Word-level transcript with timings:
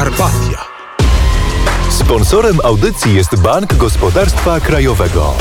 Karpatia. 0.00 0.64
Sponsorem 1.90 2.58
audycji 2.64 3.14
jest 3.14 3.40
Bank 3.42 3.74
Gospodarstwa 3.74 4.60
Krajowego. 4.60 5.34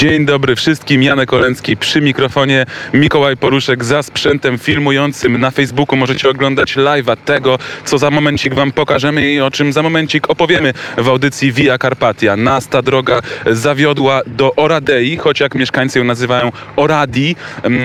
Dzień 0.00 0.26
dobry 0.26 0.56
wszystkim, 0.56 1.02
Janek 1.02 1.32
Olencki 1.32 1.76
przy 1.76 2.00
mikrofonie, 2.00 2.66
Mikołaj 2.94 3.36
Poruszek 3.36 3.84
za 3.84 4.02
sprzętem 4.02 4.58
filmującym. 4.58 5.40
Na 5.40 5.50
Facebooku 5.50 5.96
możecie 5.96 6.28
oglądać 6.30 6.76
live'a 6.76 7.16
tego, 7.16 7.58
co 7.84 7.98
za 7.98 8.10
momencik 8.10 8.54
wam 8.54 8.72
pokażemy 8.72 9.32
i 9.32 9.40
o 9.40 9.50
czym 9.50 9.72
za 9.72 9.82
momencik 9.82 10.30
opowiemy 10.30 10.72
w 10.98 11.08
audycji 11.08 11.52
Via 11.52 11.78
Carpatia. 11.78 12.36
Nas 12.36 12.68
ta 12.68 12.82
droga 12.82 13.20
zawiodła 13.46 14.20
do 14.26 14.54
Oradei, 14.56 15.16
choć 15.16 15.40
jak 15.40 15.54
mieszkańcy 15.54 15.98
ją 15.98 16.04
nazywają 16.04 16.52
Oradi. 16.76 17.36
Mm, 17.62 17.84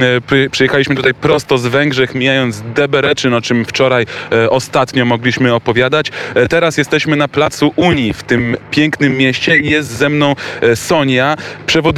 Przyjechaliśmy 0.51 0.95
tutaj 0.95 1.13
prosto 1.13 1.57
z 1.57 1.67
Węgrzech, 1.67 2.15
mijając 2.15 2.61
Debereczyn, 2.75 3.33
o 3.33 3.41
czym 3.41 3.65
wczoraj 3.65 4.05
e, 4.31 4.49
ostatnio 4.49 5.05
mogliśmy 5.05 5.53
opowiadać. 5.53 6.11
E, 6.35 6.47
Teraz 6.47 6.77
jesteśmy 6.77 7.15
na 7.15 7.27
placu 7.27 7.73
Unii 7.75 8.13
w 8.13 8.23
tym 8.23 8.57
pięknym 8.71 9.17
mieście 9.17 9.57
i 9.57 9.69
jest 9.69 9.89
ze 9.89 10.09
mną 10.09 10.35
e, 10.61 10.75
Sonia, 10.75 11.37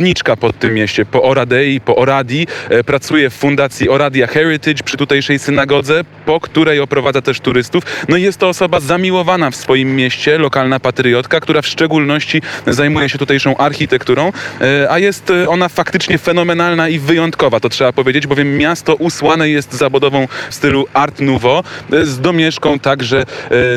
przewodniczka 0.08 0.36
pod 0.36 0.60
tym 0.60 0.74
mieście 0.74 1.06
po 1.06 1.24
Oradei, 1.24 1.82
po 1.82 1.96
Oradi. 1.96 2.48
E, 2.70 2.84
Pracuje 2.84 3.30
w 3.30 3.34
fundacji 3.34 3.90
Oradia 3.90 4.28
Heritage 4.28 4.84
przy 4.84 4.98
tutejszej 4.98 5.40
synagodze, 5.40 6.04
po 6.26 6.40
której 6.40 6.80
oprowadza 6.80 7.22
też 7.22 7.40
turystów. 7.40 7.84
No 8.10 8.18
i 8.18 8.22
jest 8.22 8.38
to 8.38 8.50
osoba 8.50 8.80
zamiłowana 8.80 9.52
w 9.52 9.56
swoim 9.56 9.96
mieście, 9.96 10.38
lokalna 10.38 10.80
patriotka, 10.80 11.40
która 11.40 11.62
w 11.62 11.68
szczególności 11.68 12.42
zajmuje 12.68 13.10
się 13.10 13.18
tutejszą 13.18 13.58
architekturą, 13.58 14.32
e, 14.62 14.92
a 14.92 15.00
jest 15.00 15.30
e, 15.30 15.50
ona 15.50 15.70
faktycznie 15.70 16.18
fenomenalna 16.18 16.90
i 16.90 17.00
wyjątkowa, 17.00 17.60
to 17.60 17.70
trzeba 17.70 17.94
powiedzieć, 17.94 18.28
bowiem 18.28 18.58
miasto 18.58 18.96
usłane 18.96 19.50
jest 19.50 19.74
zabudową 19.74 20.28
w 20.50 20.56
stylu 20.56 20.88
Art 20.94 21.20
Nouveau 21.20 21.64
z 22.04 22.20
domieszką 22.20 22.80
także 22.80 23.24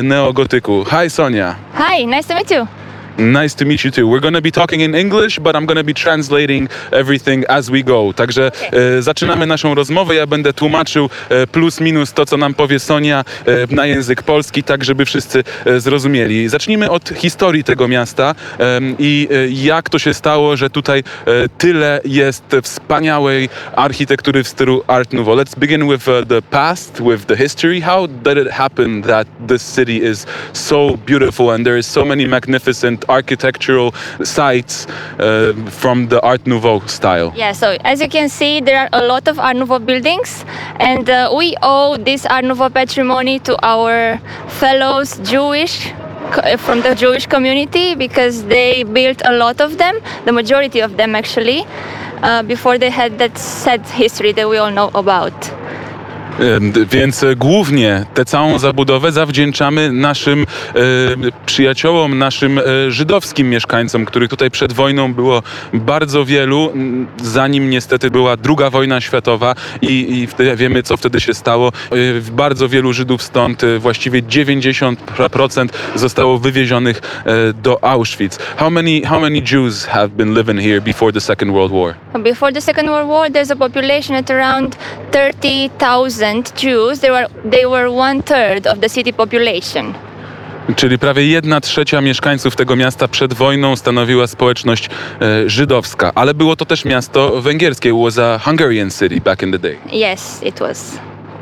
neogotyku. 0.03 0.85
Hi 0.85 1.09
Sonia. 1.09 1.55
Hi, 1.77 2.07
nice 2.07 2.27
to 2.27 2.35
meet 2.35 2.51
you. 2.51 2.80
Nice 3.21 3.55
to 3.55 3.65
meet 3.65 3.83
you 3.83 3.91
too. 3.91 4.07
We're 4.07 4.33
to 4.33 4.41
be 4.41 4.51
talking 4.51 4.81
in 4.81 4.95
English, 4.95 5.39
but 5.39 5.55
I'm 5.55 5.67
to 5.67 5.83
be 5.83 5.93
translating 5.93 6.69
everything 6.91 7.45
as 7.49 7.69
we 7.69 7.83
go. 7.83 8.13
Także 8.13 8.51
e, 8.71 9.01
zaczynamy 9.01 9.45
naszą 9.45 9.75
rozmowę. 9.75 10.15
Ja 10.15 10.27
będę 10.27 10.53
tłumaczył 10.53 11.09
e, 11.29 11.47
plus 11.47 11.81
minus 11.81 12.13
to, 12.13 12.25
co 12.25 12.37
nam 12.37 12.53
powie 12.53 12.79
Sonia 12.79 13.23
e, 13.45 13.75
na 13.75 13.85
język 13.85 14.23
polski, 14.23 14.63
tak 14.63 14.83
żeby 14.83 15.05
wszyscy 15.05 15.43
e, 15.65 15.79
zrozumieli. 15.79 16.49
Zacznijmy 16.49 16.89
od 16.89 17.09
historii 17.09 17.63
tego 17.63 17.87
miasta 17.87 18.35
i 18.99 19.27
e, 19.31 19.49
jak 19.49 19.89
to 19.89 19.99
się 19.99 20.13
stało, 20.13 20.57
że 20.57 20.69
tutaj 20.69 20.99
e, 21.25 21.49
tyle 21.57 22.01
jest 22.05 22.43
wspaniałej 22.63 23.49
architektury 23.75 24.43
w 24.43 24.47
stylu 24.47 24.83
Art 24.87 25.13
Nouveau. 25.13 25.37
Let's 25.37 25.59
begin 25.59 25.89
with 25.89 26.07
uh, 26.07 26.27
the 26.27 26.41
past, 26.41 27.01
with 27.01 27.25
the 27.25 27.35
history. 27.35 27.81
How 27.81 28.07
did 28.07 28.37
it 28.37 28.51
happen 28.51 29.01
that 29.01 29.27
this 29.47 29.61
city 29.61 30.11
is 30.11 30.25
so 30.53 30.97
beautiful 31.05 31.49
and 31.49 31.65
there 31.65 31.79
is 31.79 31.87
so 31.87 32.05
many 32.05 32.27
magnificent 32.27 33.05
architectural 33.11 33.93
sites 34.23 34.87
uh, 34.87 35.53
from 35.69 36.07
the 36.07 36.19
Art 36.21 36.47
Nouveau 36.47 36.79
style? 36.87 37.33
Yeah, 37.35 37.51
so 37.51 37.77
as 37.83 38.01
you 38.01 38.09
can 38.09 38.29
see, 38.29 38.61
there 38.61 38.79
are 38.83 38.89
a 38.93 39.05
lot 39.05 39.27
of 39.27 39.39
Art 39.39 39.57
Nouveau 39.57 39.79
buildings, 39.79 40.45
and 40.79 41.09
uh, 41.09 41.33
we 41.37 41.55
owe 41.61 41.97
this 41.97 42.25
Art 42.25 42.45
Nouveau 42.45 42.69
patrimony 42.69 43.39
to 43.39 43.53
our 43.65 44.17
fellows 44.47 45.19
Jewish 45.23 45.91
from 46.57 46.81
the 46.81 46.95
Jewish 46.95 47.25
community 47.27 47.95
because 47.95 48.45
they 48.45 48.83
built 48.83 49.21
a 49.25 49.33
lot 49.33 49.59
of 49.59 49.77
them, 49.77 49.99
the 50.25 50.31
majority 50.31 50.79
of 50.79 50.97
them 50.97 51.15
actually, 51.15 51.65
uh, 52.23 52.43
before 52.43 52.77
they 52.77 52.89
had 52.89 53.17
that 53.19 53.37
sad 53.37 53.85
history 53.85 54.31
that 54.31 54.47
we 54.47 54.57
all 54.57 54.71
know 54.71 54.89
about. 54.95 55.33
Więc 56.91 57.23
e, 57.23 57.35
głównie 57.35 58.05
tę 58.13 58.25
całą 58.25 58.59
zabudowę 58.59 59.11
zawdzięczamy 59.11 59.91
naszym 59.91 60.41
e, 60.41 60.45
przyjaciołom, 61.45 62.17
naszym 62.17 62.59
e, 62.59 62.63
żydowskim 62.91 63.49
mieszkańcom, 63.49 64.05
których 64.05 64.29
tutaj 64.29 64.51
przed 64.51 64.73
wojną 64.73 65.13
było 65.13 65.43
bardzo 65.73 66.25
wielu, 66.25 66.73
zanim 67.23 67.69
niestety 67.69 68.11
była 68.11 68.37
druga 68.37 68.69
wojna 68.69 69.01
światowa 69.01 69.55
i, 69.81 70.17
i 70.17 70.27
wtedy 70.27 70.55
wiemy, 70.55 70.83
co 70.83 70.97
wtedy 70.97 71.19
się 71.19 71.33
stało. 71.33 71.71
Bardzo 72.31 72.69
wielu 72.69 72.93
Żydów 72.93 73.23
stąd, 73.23 73.61
właściwie 73.79 74.23
90% 74.23 75.69
zostało 75.95 76.39
wywiezionych 76.39 77.01
do 77.63 77.83
Auschwitz. 77.83 78.37
How 78.57 78.69
many, 78.69 79.01
how 79.05 79.19
many 79.19 79.41
Jews 79.51 79.85
have 79.85 80.09
been 80.09 80.33
living 80.33 80.61
here 80.61 80.81
before 80.81 81.13
the 81.13 81.21
Second 81.21 81.51
World 81.51 81.71
War? 81.71 81.93
Before 82.23 82.53
the 82.53 82.61
Second 82.61 82.89
World 82.89 83.09
War, 83.09 83.31
there's 83.31 83.51
a 83.51 83.55
population 83.55 84.15
at 84.15 84.31
around 84.31 84.75
30,000 85.11 86.20
Jews. 86.63 86.99
They 86.99 87.11
were, 87.11 87.27
they 87.51 87.65
were 87.65 87.89
one 87.89 88.23
third 88.23 88.67
of 88.67 88.79
the 88.79 88.89
city 88.89 89.13
population. 89.13 89.93
Czyli 90.75 90.99
prawie 90.99 91.27
jedna 91.27 91.61
trzecia 91.61 92.01
mieszkańców 92.01 92.55
tego 92.55 92.75
miasta 92.75 93.07
przed 93.07 93.33
wojną 93.33 93.75
stanowiła 93.75 94.27
społeczność 94.27 94.89
e, 95.21 95.49
żydowska, 95.49 96.11
ale 96.15 96.33
było 96.33 96.55
to 96.55 96.65
też 96.65 96.85
miasto 96.85 97.41
węgierskie. 97.41 97.89
It 97.89 97.95
was 98.03 98.17
a 98.17 98.39
Hungarian 98.39 98.91
city 98.91 99.21
back 99.21 99.43
in 99.43 99.51
the 99.51 99.59
day. 99.59 99.77
Yes, 99.91 100.43
it 100.43 100.59
was. 100.59 100.99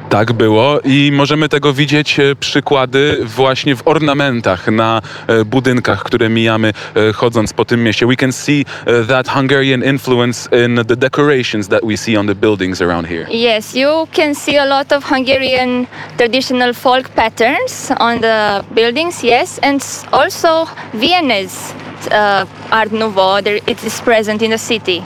Tak 0.09 0.33
było 0.33 0.79
i 0.83 1.11
możemy 1.13 1.49
tego 1.49 1.73
widzieć 1.73 2.19
e, 2.19 2.35
przykłady 2.35 3.17
właśnie 3.23 3.75
w 3.75 3.87
ornamentach 3.87 4.67
na 4.67 5.01
e, 5.27 5.45
budynkach, 5.45 6.03
które 6.03 6.29
mijamy 6.29 6.73
e, 6.95 7.13
chodząc 7.13 7.53
po 7.53 7.65
tym 7.65 7.83
mieście. 7.83 8.07
We 8.07 8.15
can 8.15 8.33
see 8.33 8.65
that 9.07 9.29
Hungarian 9.29 9.83
influence 9.83 10.65
in 10.65 10.85
the 10.87 10.95
decorations 10.95 11.67
that 11.67 11.81
we 11.85 11.97
see 11.97 12.17
on 12.17 12.27
the 12.27 12.35
buildings 12.35 12.81
around 12.81 13.07
here. 13.07 13.25
Yes, 13.31 13.75
you 13.75 14.07
can 14.15 14.35
see 14.35 14.57
a 14.57 14.65
lot 14.65 14.91
of 14.93 15.03
Hungarian 15.03 15.87
traditional 16.17 16.73
folk 16.73 17.09
patterns 17.09 17.91
on 17.99 18.19
the 18.19 18.63
buildings, 18.75 19.23
yes, 19.23 19.59
and 19.63 19.81
also 20.11 20.67
Vienna's 20.93 21.73
uh, 22.11 22.45
Art 22.71 22.91
Nouveau, 22.91 23.37
it 23.67 23.83
is 23.83 24.01
present 24.01 24.41
in 24.41 24.51
the 24.51 24.57
city. 24.57 25.03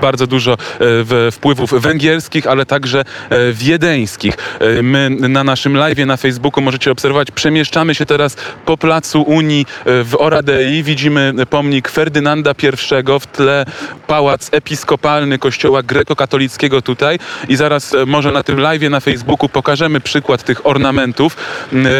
Bardzo 0.00 0.26
dużo 0.26 0.52
e, 0.52 1.30
wpływów 1.30 1.70
węgierskich, 1.70 2.46
ale 2.46 2.66
także 2.66 3.00
e, 3.00 3.52
wiedeńskich. 3.52 4.34
E, 4.60 4.82
My 4.82 5.10
na 5.10 5.44
naszym 5.44 5.76
live 5.76 5.98
na 5.98 6.16
Facebooku 6.16 6.62
możecie 6.62 6.90
obserwować, 6.90 7.30
przemieszczamy 7.30 7.94
się 7.94 8.06
teraz 8.06 8.36
po 8.64 8.76
placu 8.76 9.22
Unii 9.22 9.66
w 9.84 10.16
Oradei. 10.18 10.82
Widzimy 10.82 11.34
pomnik 11.50 11.88
Ferdynanda 11.88 12.54
I, 12.62 12.76
w 13.20 13.26
tle 13.26 13.64
pałac 14.06 14.48
episkopalny 14.52 15.38
kościoła 15.38 15.82
grekokatolickiego 15.82 16.82
tutaj 16.82 17.18
i 17.48 17.56
zaraz 17.56 17.96
może 18.06 18.32
na 18.32 18.42
tym 18.42 18.60
live 18.60 18.90
na 18.90 19.00
Facebooku 19.00 19.48
pokażemy 19.48 20.00
przykład 20.00 20.42
tych 20.42 20.66
ornamentów. 20.66 21.36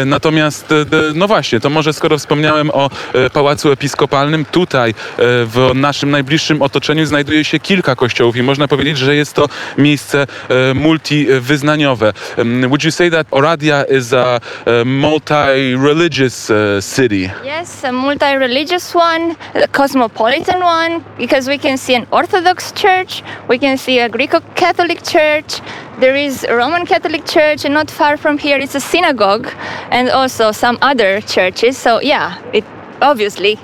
Natomiast, 0.05 0.73
no 1.15 1.27
właśnie, 1.27 1.59
to 1.59 1.69
może 1.69 1.93
skoro 1.93 2.17
wspomniałem 2.17 2.71
o 2.71 2.89
pałacu 3.33 3.71
episkopalnym, 3.71 4.45
tutaj 4.45 4.93
w 5.17 5.71
naszym 5.75 6.11
najbliższym 6.11 6.61
otoczeniu 6.61 7.05
znajduje 7.05 7.43
się 7.43 7.59
kilka 7.59 7.86
kościołów 7.95 8.35
i 8.35 8.43
można 8.43 8.67
powiedzieć, 8.67 8.97
że 8.97 9.15
jest 9.15 9.33
to 9.33 9.47
miejsce 9.77 10.27
e, 10.49 10.73
multiwyznaniowe. 10.73 12.13
Um, 12.37 12.61
Would 12.61 12.83
you 12.83 12.91
say 12.91 13.11
that 13.11 13.27
Oradia 13.31 13.83
is 13.83 14.13
a, 14.13 14.35
a 14.35 14.39
multi-religious 14.85 16.49
uh, 16.49 16.83
city? 16.83 17.29
Yes, 17.45 17.85
a 17.85 17.91
multi-religious 17.91 18.95
one, 18.95 19.35
a 19.63 19.67
cosmopolitan 19.67 20.61
one, 20.63 21.01
because 21.17 21.51
we 21.51 21.59
can 21.59 21.77
see 21.77 21.95
an 21.95 22.05
Orthodox 22.11 22.73
church, 22.73 23.23
we 23.49 23.59
can 23.59 23.77
see 23.77 23.99
a 23.99 24.09
Greco-Catholic 24.09 25.03
church, 25.03 25.61
there 25.99 26.15
is 26.15 26.43
a 26.43 26.55
Roman 26.55 26.85
Catholic 26.85 27.25
church, 27.25 27.65
and 27.65 27.73
not 27.73 27.91
far 27.91 28.17
from 28.17 28.37
here 28.37 28.57
it's 28.59 28.75
a 28.75 28.79
synagogue, 28.79 29.47
and 29.91 30.09
also 30.09 30.51
some 30.51 30.77
other 30.81 31.21
churches. 31.21 31.77
So 31.77 32.01
yeah, 32.01 32.37
it 32.53 32.63
obviously 33.01 33.59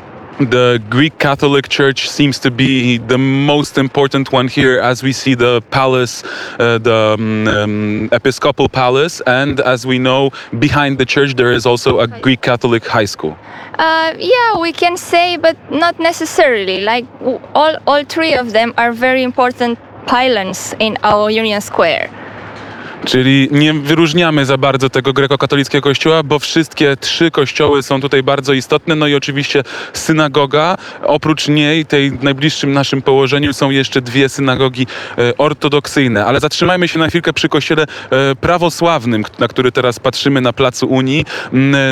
The 0.50 0.82
Greek 0.90 1.20
Catholic 1.20 1.70
Church 1.70 2.10
seems 2.10 2.40
to 2.40 2.52
be 2.52 2.98
the 2.98 3.18
most 3.18 3.78
important 3.78 4.32
one 4.32 4.48
here, 4.48 4.80
as 4.80 5.02
we 5.04 5.14
see 5.14 5.36
the 5.36 5.62
palace, 5.72 6.24
uh, 6.60 6.78
the 6.80 7.16
um, 7.18 7.48
um, 7.48 8.10
Episcopal 8.12 8.68
Palace, 8.68 9.22
and 9.28 9.60
as 9.60 9.86
we 9.86 10.00
know, 10.00 10.32
behind 10.60 10.98
the 10.98 11.06
church 11.06 11.36
there 11.36 11.52
is 11.52 11.66
also 11.66 12.00
a 12.00 12.08
Greek 12.08 12.42
Catholic 12.42 12.86
high 12.86 13.06
school. 13.06 13.38
Uh, 13.80 14.14
yeah, 14.18 14.58
we 14.60 14.72
can 14.72 14.98
say, 14.98 15.38
but 15.38 15.58
not 15.72 16.00
necessarily. 16.00 16.82
Like 16.82 17.06
all, 17.54 17.78
all 17.88 18.04
three 18.04 18.34
of 18.34 18.52
them 18.52 18.74
are 18.78 18.92
very 18.92 19.24
important 19.24 19.80
pylons 20.08 20.74
in 20.80 20.98
our 21.04 21.30
Union 21.30 21.62
Square. 21.62 22.10
Czyli 23.06 23.48
nie 23.52 23.74
wyróżniamy 23.74 24.46
za 24.46 24.58
bardzo 24.58 24.90
tego 24.90 25.14
grekokatolickiego 25.14 25.82
kościoła, 25.90 26.24
bo 26.24 26.40
wszystkie 26.40 26.98
trzy 26.98 27.32
kościoły 27.32 27.84
są 27.84 28.02
tutaj 28.02 28.24
bardzo 28.24 28.54
istotne. 28.54 28.96
No 28.96 29.08
i 29.08 29.16
oczywiście 29.16 29.64
synagoga. 29.94 30.78
Oprócz 31.04 31.48
niej, 31.48 31.86
tej 31.86 32.12
najbliższym 32.12 32.74
naszym 32.74 33.02
położeniu, 33.02 33.54
są 33.54 33.70
jeszcze 33.70 34.02
dwie 34.02 34.30
synagogi 34.30 34.88
e, 35.18 35.38
ortodoksyjne. 35.38 36.26
Ale 36.26 36.40
zatrzymajmy 36.40 36.88
się 36.88 37.00
na 37.00 37.08
chwilkę 37.08 37.34
przy 37.34 37.50
kościele 37.50 37.84
e, 37.84 38.36
prawosławnym, 38.36 39.24
na 39.40 39.48
który 39.48 39.72
teraz 39.72 40.00
patrzymy 40.00 40.42
na 40.42 40.54
placu 40.54 40.88
Unii. 40.88 41.26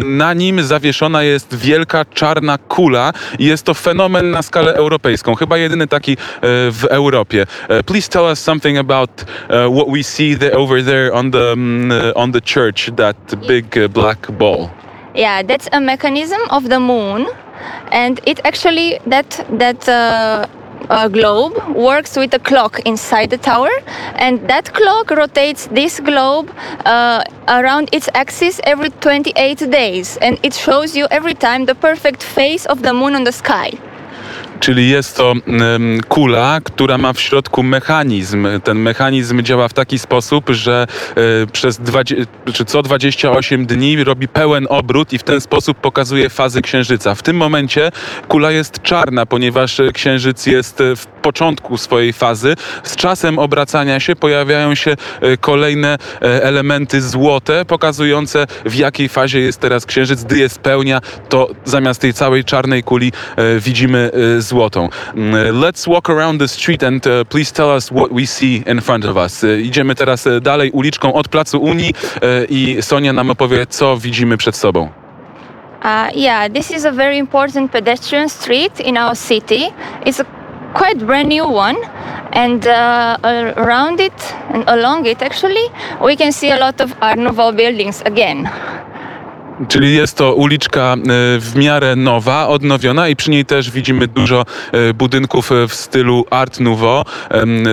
Na 0.06 0.34
nim 0.34 0.64
zawieszona 0.64 1.24
jest 1.24 1.56
wielka 1.56 2.06
czarna 2.06 2.58
kula 2.58 3.14
jest 3.40 3.64
to 3.64 3.74
fenomen 3.74 4.32
na 4.32 4.42
skalę 4.42 4.74
europejską. 4.74 5.36
Chyba 5.36 5.58
jedyny 5.58 5.88
taki 5.88 6.12
e, 6.12 6.18
w 6.72 6.86
Europie. 6.90 7.46
Please 7.86 8.10
tell 8.10 8.24
us 8.24 8.40
something 8.44 8.78
about 8.78 9.10
what 9.50 9.88
we 9.94 10.04
see 10.04 10.38
over 10.54 10.86
there 10.86 11.01
there 11.02 11.14
on 11.14 11.32
the 11.32 11.54
um, 11.54 11.92
uh, 11.92 12.14
on 12.16 12.32
the 12.32 12.42
church 12.42 12.92
that 12.96 13.18
big 13.48 13.78
uh, 13.78 13.88
black 13.88 14.22
ball. 14.38 14.70
Yeah, 15.16 15.44
that's 15.44 15.68
a 15.74 15.80
mechanism 15.80 16.42
of 16.50 16.64
the 16.70 16.80
moon, 16.80 17.28
and 17.92 18.20
it 18.26 18.40
actually 18.46 19.00
that 19.06 19.30
that 19.60 19.90
uh, 19.90 20.48
uh, 20.90 21.08
globe 21.08 21.54
works 21.76 22.18
with 22.18 22.34
a 22.34 22.40
clock 22.40 22.80
inside 22.86 23.30
the 23.30 23.38
tower, 23.38 23.72
and 24.16 24.40
that 24.48 24.74
clock 24.74 25.12
rotates 25.12 25.68
this 25.68 26.00
globe 26.00 26.50
uh, 26.86 27.24
around 27.48 27.90
its 27.92 28.08
axis 28.14 28.60
every 28.64 28.90
28 28.90 29.72
days, 29.72 30.18
and 30.22 30.40
it 30.44 30.54
shows 30.54 30.96
you 30.96 31.08
every 31.12 31.34
time 31.34 31.66
the 31.66 31.76
perfect 31.76 32.24
face 32.24 32.66
of 32.66 32.82
the 32.82 32.94
moon 32.94 33.16
on 33.16 33.24
the 33.24 33.32
sky. 33.32 33.72
Czyli 34.62 34.90
jest 34.90 35.18
to 35.18 35.34
kula, 36.08 36.60
która 36.64 36.98
ma 36.98 37.14
w 37.14 37.20
środku 37.20 37.64
mechanizm. 37.64 38.48
Ten 38.64 38.80
mechanizm 38.80 39.44
działa 39.44 39.68
w 39.68 39.74
taki 39.74 40.00
sposób, 40.00 40.50
że 40.50 40.88
e, 41.16 41.48
przez 41.48 41.80
20, 41.80 42.26
czy 42.54 42.66
co 42.66 42.82
28 42.82 43.66
dni 43.66 44.04
robi 44.04 44.28
pełen 44.28 44.68
obrót 44.70 45.14
i 45.14 45.18
w 45.18 45.24
ten 45.24 45.42
sposób 45.42 45.78
pokazuje 45.78 46.30
fazy 46.30 46.62
księżyca. 46.62 47.16
W 47.16 47.24
tym 47.24 47.38
momencie 47.38 47.92
kula 48.28 48.52
jest 48.52 48.82
czarna, 48.82 49.26
ponieważ 49.26 49.82
księżyc 49.94 50.46
jest 50.46 50.82
e, 50.82 50.96
w 50.96 51.06
początku 51.06 51.78
swojej 51.78 52.14
fazy. 52.14 52.56
Z 52.84 52.96
czasem 52.96 53.40
obracania 53.40 54.00
się 54.00 54.16
pojawiają 54.16 54.76
się 54.76 54.96
e, 55.22 55.38
kolejne 55.38 55.98
elementy 56.22 57.02
złote, 57.02 57.66
pokazujące 57.66 58.48
w 58.66 58.76
jakiej 58.76 59.10
fazie 59.10 59.40
jest 59.40 59.60
teraz 59.60 59.86
księżyc. 59.86 60.24
Gdy 60.24 60.38
je 60.38 60.50
spełnia, 60.50 61.02
to 61.30 61.50
zamiast 61.66 62.02
tej 62.02 62.14
całej 62.14 62.44
czarnej 62.44 62.84
kuli 62.84 63.12
widzimy 63.60 64.12
e, 64.38 64.42
złotą. 64.52 64.90
Mm, 65.16 65.62
Let's 65.62 65.88
walk 65.88 66.10
around 66.10 66.40
the 66.42 66.48
street 66.48 66.84
and 66.84 67.08
uh, 67.08 67.12
please 67.30 67.54
tell 67.54 67.70
us 67.78 67.92
what 67.92 68.12
we 68.12 68.28
see 68.28 68.64
in 68.68 68.82
front 68.82 69.06
of 69.06 69.18
us. 69.18 69.44
E, 69.44 69.62
Idziemy 69.62 69.96
teraz 69.96 70.28
e, 70.28 70.42
dalej 70.42 70.72
uliczką 70.72 71.14
od 71.14 71.28
Placu 71.28 71.60
Unii 71.62 71.94
e, 72.22 72.46
i 72.50 72.82
Sonia 72.82 73.14
nam 73.14 73.30
opowie, 73.30 73.66
co 73.66 73.98
widzimy 73.98 74.38
przed 74.38 74.56
sobą. 74.56 74.90
Uh, 75.84 76.16
yeah, 76.16 76.54
this 76.54 76.72
is 76.72 76.86
a 76.86 76.92
very 76.92 77.18
important 77.18 77.72
pedestrian 77.72 78.30
street 78.30 78.80
in 78.80 78.98
our 78.98 79.16
city. 79.16 79.72
It's 80.06 80.22
a 80.22 80.26
quite 80.74 81.06
brand 81.06 81.30
new 81.30 81.46
one, 81.58 81.76
and 82.34 82.68
uh, 82.68 83.18
around 83.58 84.00
it 84.00 84.34
and 84.54 84.70
along 84.70 85.08
it, 85.08 85.22
actually, 85.24 85.70
we 86.02 86.16
can 86.16 86.34
see 86.34 86.52
a 86.52 86.58
lot 86.60 86.82
of 86.82 86.94
Art 87.02 87.18
Nouveau 87.20 87.52
buildings 87.52 88.02
again. 88.06 88.50
Czyli 89.68 89.96
jest 89.96 90.18
to 90.18 90.36
uliczka 90.36 90.94
e, 90.94 90.98
w 91.40 91.52
miarę 91.56 91.96
nowa, 91.96 92.48
odnowiona 92.48 93.08
i 93.08 93.16
przy 93.16 93.32
niej 93.32 93.46
też 93.46 93.72
widzimy 93.72 94.08
dużo 94.08 94.46
e, 94.72 94.94
budynków 94.94 95.52
e, 95.52 95.68
w 95.68 95.74
stylu 95.74 96.26
Art 96.30 96.60
Nouveau. 96.60 97.06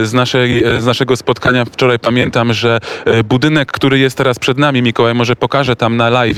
Z, 0.03 0.13
naszej, 0.13 0.65
z 0.79 0.87
naszego 0.87 1.17
spotkania 1.17 1.65
wczoraj 1.65 1.99
pamiętam, 1.99 2.53
że 2.53 2.79
budynek, 3.25 3.73
który 3.73 3.99
jest 3.99 4.17
teraz 4.17 4.39
przed 4.39 4.59
nami, 4.59 4.83
Mikołaj 4.83 5.15
może 5.15 5.37
pokaże 5.37 5.77
tam 5.77 5.97
na 5.97 6.09
live, 6.09 6.37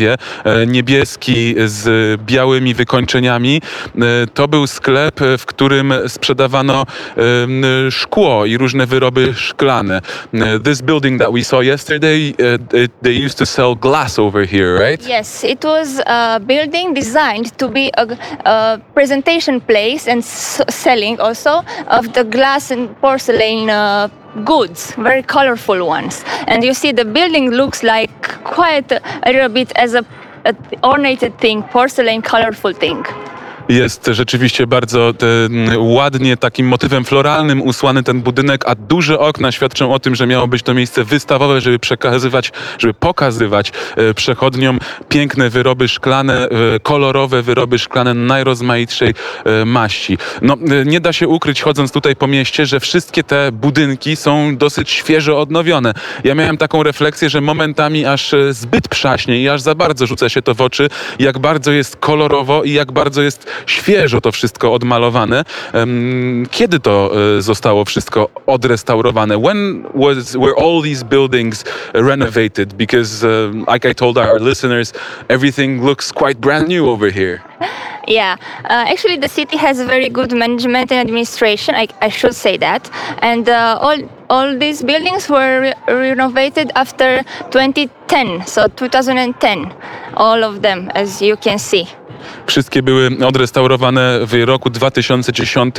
niebieski 0.67 1.55
z 1.65 2.21
białymi 2.23 2.75
wykończeniami, 2.75 3.63
to 4.35 4.49
był 4.49 4.67
sklep, 4.67 5.21
w 5.39 5.47
którym 5.47 5.95
sprzedawano 6.09 6.87
szkło 7.91 8.47
i 8.47 8.57
różne 8.59 8.87
wyroby 8.87 9.35
szklane. 9.35 10.01
This 10.65 10.83
building 10.83 11.21
that 11.21 11.33
we 11.33 11.45
saw 11.45 11.65
yesterday, 11.65 12.35
they 13.03 13.27
used 13.27 13.39
to 13.39 13.47
sell 13.47 13.77
glass 13.81 14.19
over 14.19 14.49
here, 14.49 14.91
right? 14.91 15.09
Yes, 15.09 15.40
it 15.45 15.65
was 15.65 16.01
a 16.07 16.41
building 16.45 16.95
designed 16.95 17.57
to 17.59 17.69
be 17.69 17.91
a, 17.97 18.07
a 18.45 18.81
presentation 18.95 19.61
place 19.61 20.07
and 20.09 20.19
s- 20.19 20.61
selling 20.69 21.21
also 21.21 21.63
of 21.89 22.13
the 22.13 22.25
glass 22.25 22.71
and 22.71 22.97
porcelain 23.01 23.71
uh, 23.71 24.09
goods, 24.45 24.93
very 24.95 25.23
colorful 25.23 25.87
ones. 25.87 26.25
And 26.47 26.63
you 26.65 26.75
see, 26.75 26.93
the 26.93 27.05
building 27.05 27.51
looks 27.51 27.83
like 27.83 28.11
quite 28.45 28.91
a, 28.93 29.01
a 29.25 29.33
little 29.33 29.49
bit 29.49 29.73
as 29.77 29.95
a, 29.95 30.05
a 30.45 30.55
ornated 30.83 31.39
thing, 31.39 31.63
porcelain, 31.65 32.23
colorful 32.23 32.73
thing. 32.73 33.05
Jest 33.71 34.11
rzeczywiście 34.13 34.67
bardzo 34.67 35.11
e, 35.73 35.79
ładnie 35.79 36.37
takim 36.37 36.69
motywem 36.69 37.05
floralnym 37.05 37.63
usłany 37.63 38.03
ten 38.03 38.23
budynek, 38.23 38.65
a 38.67 38.75
duże 38.75 39.19
okna 39.19 39.53
świadczą 39.53 39.95
o 39.95 39.99
tym, 39.99 40.15
że 40.15 40.27
miało 40.27 40.49
być 40.49 40.63
to 40.63 40.75
miejsce 40.75 41.05
wystawowe, 41.05 41.61
żeby 41.61 41.79
przekazywać, 41.79 42.53
żeby 42.79 42.95
pokazywać 42.95 43.73
e, 43.97 44.15
przechodniom 44.15 44.79
piękne 45.09 45.51
wyroby 45.51 45.89
szklane, 45.89 46.49
e, 46.49 46.49
kolorowe 46.83 47.43
wyroby 47.43 47.79
szklane 47.79 48.15
najrozmaitszej 48.15 49.15
maści. 49.67 50.19
No, 50.43 50.57
nie 50.87 51.01
da 51.01 51.13
się 51.13 51.29
ukryć, 51.29 51.63
chodząc 51.63 51.93
tutaj 51.93 52.17
po 52.17 52.27
mieście, 52.27 52.67
że 52.67 52.81
wszystkie 52.81 53.25
te 53.25 53.53
budynki 53.53 54.17
są 54.17 54.57
dosyć 54.57 54.91
świeżo 54.91 55.41
odnowione. 55.41 55.95
Ja 56.25 56.35
miałem 56.35 56.57
taką 56.57 56.83
refleksję, 56.83 57.31
że 57.31 57.41
momentami 57.41 58.07
aż 58.07 58.35
zbyt 58.51 58.89
przaśnie 58.89 59.43
i 59.43 59.49
aż 59.49 59.61
za 59.61 59.75
bardzo 59.75 60.07
rzuca 60.07 60.29
się 60.29 60.43
to 60.43 60.55
w 60.55 60.61
oczy, 60.61 60.89
jak 61.19 61.39
bardzo 61.39 61.73
jest 61.73 61.97
kolorowo 61.97 62.63
i 62.65 62.73
jak 62.73 62.93
bardzo 62.93 63.23
jest 63.23 63.47
świeżo 63.67 64.21
to 64.21 64.33
wszystko 64.33 64.75
odmalowane. 64.75 65.45
Kiedy 66.51 66.81
to 66.81 67.11
e, 67.39 67.43
zostało 67.43 67.85
wszystko 67.85 68.29
odrestaurowane? 68.47 69.39
When 69.39 69.85
was 69.95 70.37
were 70.37 70.55
all 70.57 70.83
these 70.83 71.05
buildings 71.05 71.65
renovated? 71.95 72.75
Because 72.75 73.25
um, 73.25 73.67
like 73.73 73.89
I 73.91 73.95
told 73.95 74.19
our 74.19 74.41
listeners, 74.41 74.93
everything 75.29 75.85
looks 75.85 76.13
quite 76.13 76.35
brand 76.41 76.69
new 76.69 76.91
over 76.91 77.13
here. 77.13 77.41
Yeah, 78.09 78.37
uh, 78.65 78.87
actually, 78.89 79.19
the 79.19 79.29
city 79.29 79.57
has 79.57 79.81
very 79.83 80.09
good 80.09 80.33
management 80.33 80.91
and 80.91 81.01
administration. 81.01 81.75
I, 81.75 81.87
I 82.01 82.09
should 82.09 82.35
say 82.35 82.57
that, 82.57 82.91
and 83.23 83.49
uh, 83.49 83.79
all 83.81 83.99
all 84.31 84.59
these 84.59 84.83
buildings 84.83 85.29
were 85.29 85.61
re- 85.61 85.75
renovated 85.87 86.73
after 86.75 87.23
2010, 87.51 88.47
so 88.47 88.69
2010, 88.69 89.73
all 90.15 90.45
of 90.45 90.61
them, 90.61 90.89
as 90.95 91.21
you 91.21 91.37
can 91.37 91.59
see. 91.59 91.87
Wszystkie 92.47 92.83
były 92.83 93.11
odrestaurowane 93.27 94.19
w 94.27 94.45
roku 94.45 94.71
2010. 94.71 95.75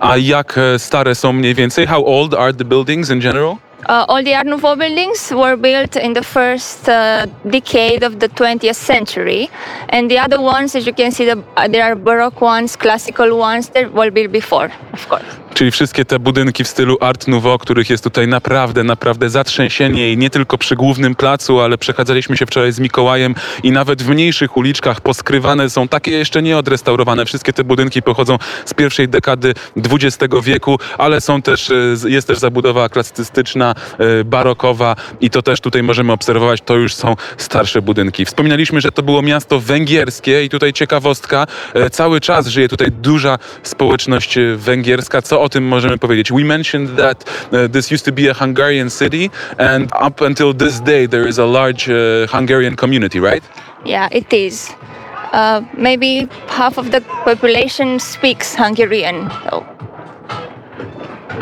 A 0.00 0.16
jak 0.16 0.58
e, 0.58 0.78
stare 0.78 1.14
są 1.14 1.32
mniej 1.32 1.54
więcej? 1.54 1.86
How 1.86 2.06
old 2.06 2.34
are 2.34 2.54
the 2.54 2.64
buildings 2.64 3.10
in 3.10 3.20
general? 3.20 3.56
Uh, 3.88 4.04
all 4.08 4.22
the 4.22 4.32
Art 4.32 4.46
Nouveau 4.46 4.76
buildings 4.76 5.32
were 5.32 5.56
built 5.56 5.96
in 5.96 6.14
the 6.14 6.22
first 6.22 6.88
uh, 6.88 7.26
decade 7.50 8.04
of 8.04 8.20
the 8.20 8.28
20th 8.28 8.76
century, 8.76 9.50
and 9.88 10.08
the 10.08 10.18
other 10.18 10.40
ones, 10.40 10.76
as 10.76 10.86
you 10.86 10.92
can 10.92 11.10
see, 11.10 11.24
the, 11.24 11.42
uh, 11.56 11.66
there 11.66 11.82
are 11.82 11.96
Baroque 11.96 12.40
ones, 12.40 12.76
classical 12.76 13.36
ones, 13.36 13.70
that 13.70 13.92
were 13.92 14.12
built 14.12 14.30
before, 14.30 14.70
of 14.92 15.08
course. 15.08 15.41
Czyli 15.54 15.70
wszystkie 15.70 16.04
te 16.04 16.18
budynki 16.18 16.64
w 16.64 16.68
stylu 16.68 16.96
Art 17.00 17.28
Nouveau, 17.28 17.58
których 17.58 17.90
jest 17.90 18.04
tutaj 18.04 18.28
naprawdę, 18.28 18.84
naprawdę 18.84 19.30
zatrzęsienie 19.30 20.12
i 20.12 20.16
nie 20.16 20.30
tylko 20.30 20.58
przy 20.58 20.76
głównym 20.76 21.14
placu, 21.14 21.60
ale 21.60 21.78
przechadzaliśmy 21.78 22.36
się 22.36 22.46
wczoraj 22.46 22.72
z 22.72 22.80
Mikołajem 22.80 23.34
i 23.62 23.72
nawet 23.72 24.02
w 24.02 24.08
mniejszych 24.08 24.56
uliczkach 24.56 25.00
poskrywane 25.00 25.70
są 25.70 25.88
takie 25.88 26.10
jeszcze 26.10 26.42
nie 26.42 26.58
odrestaurowane. 26.58 27.24
Wszystkie 27.24 27.52
te 27.52 27.64
budynki 27.64 28.02
pochodzą 28.02 28.38
z 28.64 28.74
pierwszej 28.74 29.08
dekady 29.08 29.54
XX 29.76 30.34
wieku, 30.42 30.78
ale 30.98 31.20
są 31.20 31.42
też, 31.42 31.70
e, 31.70 31.74
jest 32.08 32.26
też 32.26 32.38
zabudowa 32.38 32.88
klasycystyczna, 32.88 33.74
e, 33.98 34.24
barokowa 34.24 34.96
i 35.20 35.30
to 35.30 35.42
też 35.42 35.60
tutaj 35.60 35.82
możemy 35.82 36.12
obserwować, 36.12 36.60
to 36.60 36.74
już 36.74 36.94
są 36.94 37.16
starsze 37.36 37.82
budynki. 37.82 38.24
Wspominaliśmy, 38.24 38.80
że 38.80 38.92
to 38.92 39.02
było 39.02 39.22
miasto 39.22 39.60
węgierskie 39.60 40.44
i 40.44 40.48
tutaj 40.48 40.72
ciekawostka, 40.72 41.46
e, 41.74 41.90
cały 41.90 42.20
czas 42.20 42.46
żyje 42.46 42.68
tutaj 42.68 42.88
duża 42.90 43.38
społeczność 43.62 44.38
węgierska. 44.56 45.22
Co 45.22 45.41
o 45.42 45.48
tym 45.48 45.64
możemy 45.64 45.98
powiedzieć? 45.98 46.32
We 46.32 46.44
mentioned 46.44 46.96
that 46.96 47.24
uh, 47.24 47.72
this 47.72 47.92
used 47.92 48.04
to 48.04 48.12
be 48.12 48.30
a 48.30 48.34
Hungarian 48.34 48.90
city 48.90 49.30
and 49.58 49.92
up 50.08 50.22
until 50.22 50.54
this 50.54 50.80
day 50.80 51.08
there 51.08 51.28
is 51.28 51.38
a 51.38 51.46
large 51.46 51.88
uh, 51.88 52.26
Hungarian 52.36 52.76
community, 52.76 53.20
right? 53.20 53.44
Yeah, 53.84 54.08
it 54.12 54.32
is. 54.32 54.70
Uh, 55.32 55.62
maybe 55.76 56.28
half 56.48 56.78
of 56.78 56.90
the 56.90 57.00
population 57.24 57.98
speaks 57.98 58.54
Hungarian. 58.54 59.30
Oh, 59.52 59.64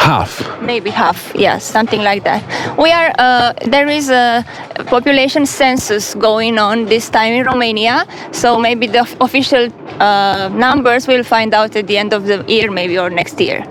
Half. 0.00 0.60
maybe 0.62 0.90
half, 0.90 1.30
yes, 1.34 1.62
something 1.62 2.02
like 2.02 2.24
that. 2.24 2.42
We 2.78 2.90
are. 2.90 3.12
Uh, 3.18 3.52
there 3.66 3.86
is 3.86 4.08
a 4.08 4.44
population 4.86 5.44
census 5.44 6.14
going 6.14 6.58
on 6.58 6.86
this 6.86 7.10
time 7.10 7.34
in 7.34 7.44
Romania, 7.44 8.06
so 8.32 8.58
maybe 8.58 8.86
the 8.86 9.04
official 9.20 9.68
uh, 10.00 10.48
numbers 10.54 11.06
we'll 11.06 11.22
find 11.22 11.52
out 11.52 11.76
at 11.76 11.86
the 11.86 11.98
end 11.98 12.12
of 12.14 12.24
the 12.24 12.42
year, 12.48 12.70
maybe 12.70 12.98
or 12.98 13.10
next 13.10 13.38
year. 13.40 13.62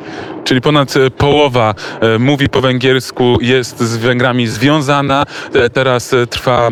Czyli 0.50 0.62
ponad 0.62 0.98
e, 0.98 1.12
połowa 1.12 1.76
e, 2.02 2.20
mówi 2.20 2.50
po 2.50 2.62
węgiersku, 2.62 3.38
jest 3.42 3.80
z 3.80 3.98
Węgrami 3.98 4.48
związana. 4.48 5.26
E, 5.54 5.70
Teraz 5.70 6.16
trwa 6.30 6.70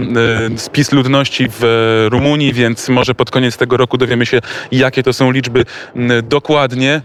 spis 0.57 0.91
ludności 0.91 1.47
w 1.59 1.63
Rumunii, 2.11 2.53
więc 2.53 2.89
może 2.89 3.15
pod 3.15 3.31
koniec 3.31 3.57
tego 3.57 3.77
roku 3.77 3.97
dowiemy 3.97 4.25
się, 4.25 4.39
jakie 4.71 5.03
to 5.03 5.13
są 5.13 5.31
liczby 5.31 5.65
m, 5.95 6.09
dokładnie. 6.29 7.01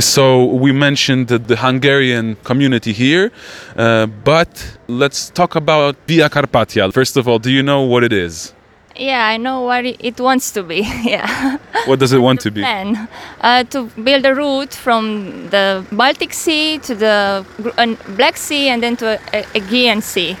So 0.00 0.48
we 0.64 0.72
mentioned 0.72 1.28
the- 1.48 1.56
Hungarian 1.56 2.36
community 2.48 2.94
here, 2.94 3.30
but 4.24 4.48
let's 4.88 5.32
talk 5.32 5.56
about 5.56 5.96
Via 6.08 6.28
Carpatia. 6.28 6.92
First 6.92 7.16
of 7.16 7.28
all, 7.28 7.40
do 7.40 7.50
you 7.50 7.62
know 7.62 7.90
what 7.90 8.04
it 8.04 8.12
is? 8.26 8.54
Yeah, 8.96 9.34
I 9.34 9.38
know 9.38 9.60
what 9.66 9.84
it- 9.84 10.20
wants 10.20 10.52
to 10.52 10.62
be. 10.62 10.82
yeah. 11.04 11.58
What 11.86 11.98
does 12.00 12.12
it 12.12 12.20
want 12.20 12.40
to 12.42 12.50
be? 12.50 12.60
plan 12.60 13.08
uh, 13.40 13.64
to 13.70 13.88
build 13.96 14.26
a 14.26 14.34
route 14.34 14.74
from 14.74 15.24
the 15.50 15.84
Baltic 15.92 16.34
Sea 16.34 16.78
to 16.78 16.94
the 16.94 17.44
uh, 17.78 17.96
Black 18.16 18.36
Sea 18.38 18.68
and 18.68 18.82
then 18.82 18.96
to 18.96 19.18
Aegean 19.54 20.02
Sea. 20.02 20.36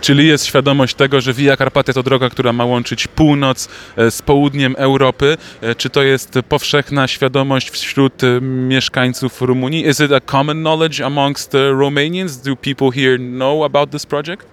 Czyli 0.00 0.26
jest 0.26 0.46
świadomość 0.46 0.94
tego, 0.94 1.20
że 1.20 1.32
Via 1.32 1.56
Carpatia 1.56 1.92
to 1.92 2.02
droga, 2.02 2.30
która 2.30 2.52
ma 2.52 2.64
łączyć 2.64 3.06
północ 3.06 3.68
e, 3.96 4.10
z 4.10 4.22
południem 4.22 4.74
Europy. 4.78 5.36
E, 5.62 5.74
Czy 5.74 5.90
to 5.90 6.02
jest 6.02 6.38
powszechna 6.48 7.08
świadomość 7.08 7.70
wśród 7.70 8.24
e, 8.24 8.40
mieszkańców 8.40 9.42
Rumunii? 9.42 9.86
Is 9.88 10.00
it 10.00 10.12
a 10.12 10.20
common 10.20 10.60
knowledge 10.60 11.00
amongst 11.00 11.52
Romanians? 11.78 12.36
Do 12.36 12.56
people 12.56 12.90
here 13.02 13.18
know 13.18 13.64
about 13.64 13.90
this 13.90 14.06
project? 14.06 14.46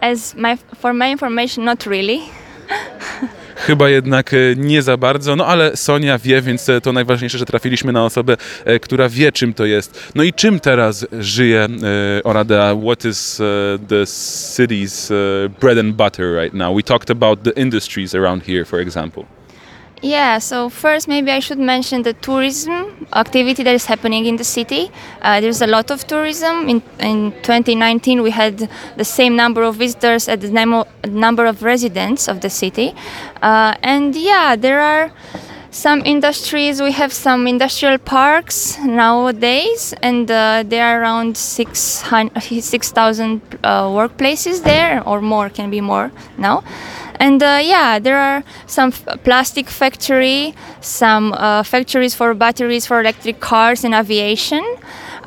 As 0.00 0.34
my 0.34 0.56
for 0.80 0.94
my 0.94 1.10
information, 1.10 1.64
not 1.64 1.86
really. 1.86 2.20
Chyba 3.58 3.88
jednak 3.88 4.34
e, 4.34 4.36
nie 4.56 4.82
za 4.82 4.96
bardzo, 4.96 5.36
no 5.36 5.46
ale 5.46 5.76
Sonia 5.76 6.18
wie, 6.18 6.42
więc 6.42 6.68
e, 6.68 6.80
to 6.80 6.92
najważniejsze, 6.92 7.38
że 7.38 7.46
trafiliśmy 7.46 7.92
na 7.92 8.04
osobę, 8.04 8.36
e, 8.64 8.80
która 8.80 9.08
wie 9.08 9.32
czym 9.32 9.54
to 9.54 9.64
jest. 9.64 10.12
No 10.14 10.22
i 10.22 10.32
czym 10.32 10.60
teraz 10.60 11.06
żyje 11.12 11.68
Oradea? 12.24 12.74
What 12.74 13.04
is 13.04 13.36
the 13.88 14.06
city's 14.06 15.12
bread 15.60 15.78
and 15.78 15.96
butter 15.96 16.40
right 16.42 16.54
now? 16.54 16.76
We 16.76 16.82
talked 16.82 17.10
about 17.10 17.42
the 17.42 17.50
industries 17.50 18.14
around 18.14 18.44
here, 18.44 18.64
for 18.64 18.80
example. 18.80 19.37
Yeah, 20.00 20.38
so 20.38 20.68
first 20.68 21.08
maybe 21.08 21.32
I 21.32 21.40
should 21.40 21.58
mention 21.58 22.02
the 22.02 22.12
tourism 22.12 23.06
activity 23.12 23.64
that 23.64 23.74
is 23.74 23.86
happening 23.86 24.26
in 24.26 24.36
the 24.36 24.44
city. 24.44 24.90
Uh, 25.22 25.40
there's 25.40 25.60
a 25.60 25.66
lot 25.66 25.90
of 25.90 26.06
tourism. 26.06 26.68
In, 26.68 26.82
in 27.00 27.32
2019, 27.42 28.22
we 28.22 28.30
had 28.30 28.70
the 28.96 29.04
same 29.04 29.34
number 29.34 29.62
of 29.62 29.74
visitors 29.74 30.28
as 30.28 30.38
the 30.38 30.50
num- 30.50 30.84
number 31.08 31.46
of 31.46 31.64
residents 31.64 32.28
of 32.28 32.42
the 32.42 32.50
city. 32.50 32.94
Uh, 33.42 33.74
and 33.82 34.14
yeah, 34.14 34.54
there 34.54 34.80
are 34.80 35.10
some 35.72 36.02
industries. 36.04 36.80
We 36.80 36.92
have 36.92 37.12
some 37.12 37.48
industrial 37.48 37.98
parks 37.98 38.78
nowadays, 38.78 39.94
and 40.00 40.30
uh, 40.30 40.62
there 40.66 40.84
are 40.86 41.02
around 41.02 41.36
6,000 41.36 42.40
6,000 42.62 43.40
uh, 43.64 43.82
workplaces 43.88 44.62
there, 44.62 45.02
or 45.06 45.20
more, 45.20 45.50
can 45.50 45.70
be 45.70 45.80
more 45.80 46.12
now. 46.36 46.62
And 47.20 47.42
uh, 47.42 47.58
yeah, 47.62 47.98
there 47.98 48.16
are 48.18 48.44
some 48.66 48.88
f- 48.90 49.22
plastic 49.24 49.68
factory, 49.68 50.54
some 50.80 51.32
uh, 51.32 51.62
factories 51.64 52.14
for 52.14 52.32
batteries 52.34 52.86
for 52.86 53.00
electric 53.00 53.40
cars 53.40 53.84
and 53.84 53.94
aviation. 53.94 54.64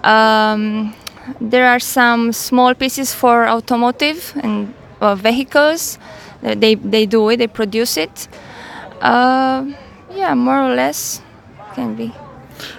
Um, 0.03 0.95
there 1.39 1.67
are 1.67 1.79
some 1.79 2.31
small 2.31 2.74
pieces 2.74 3.13
for 3.13 3.48
automotive 3.48 4.33
and 4.41 4.74
uh, 5.01 5.15
vehicles. 5.15 6.00
They 6.41 6.75
they 6.75 7.05
do 7.05 7.29
it. 7.29 7.38
They 7.38 7.48
produce 7.48 7.98
it. 7.98 8.27
Uh, 9.01 9.65
yeah, 10.13 10.33
more 10.33 10.62
or 10.63 10.75
less 10.75 11.21
can 11.75 11.95
be. 11.95 12.13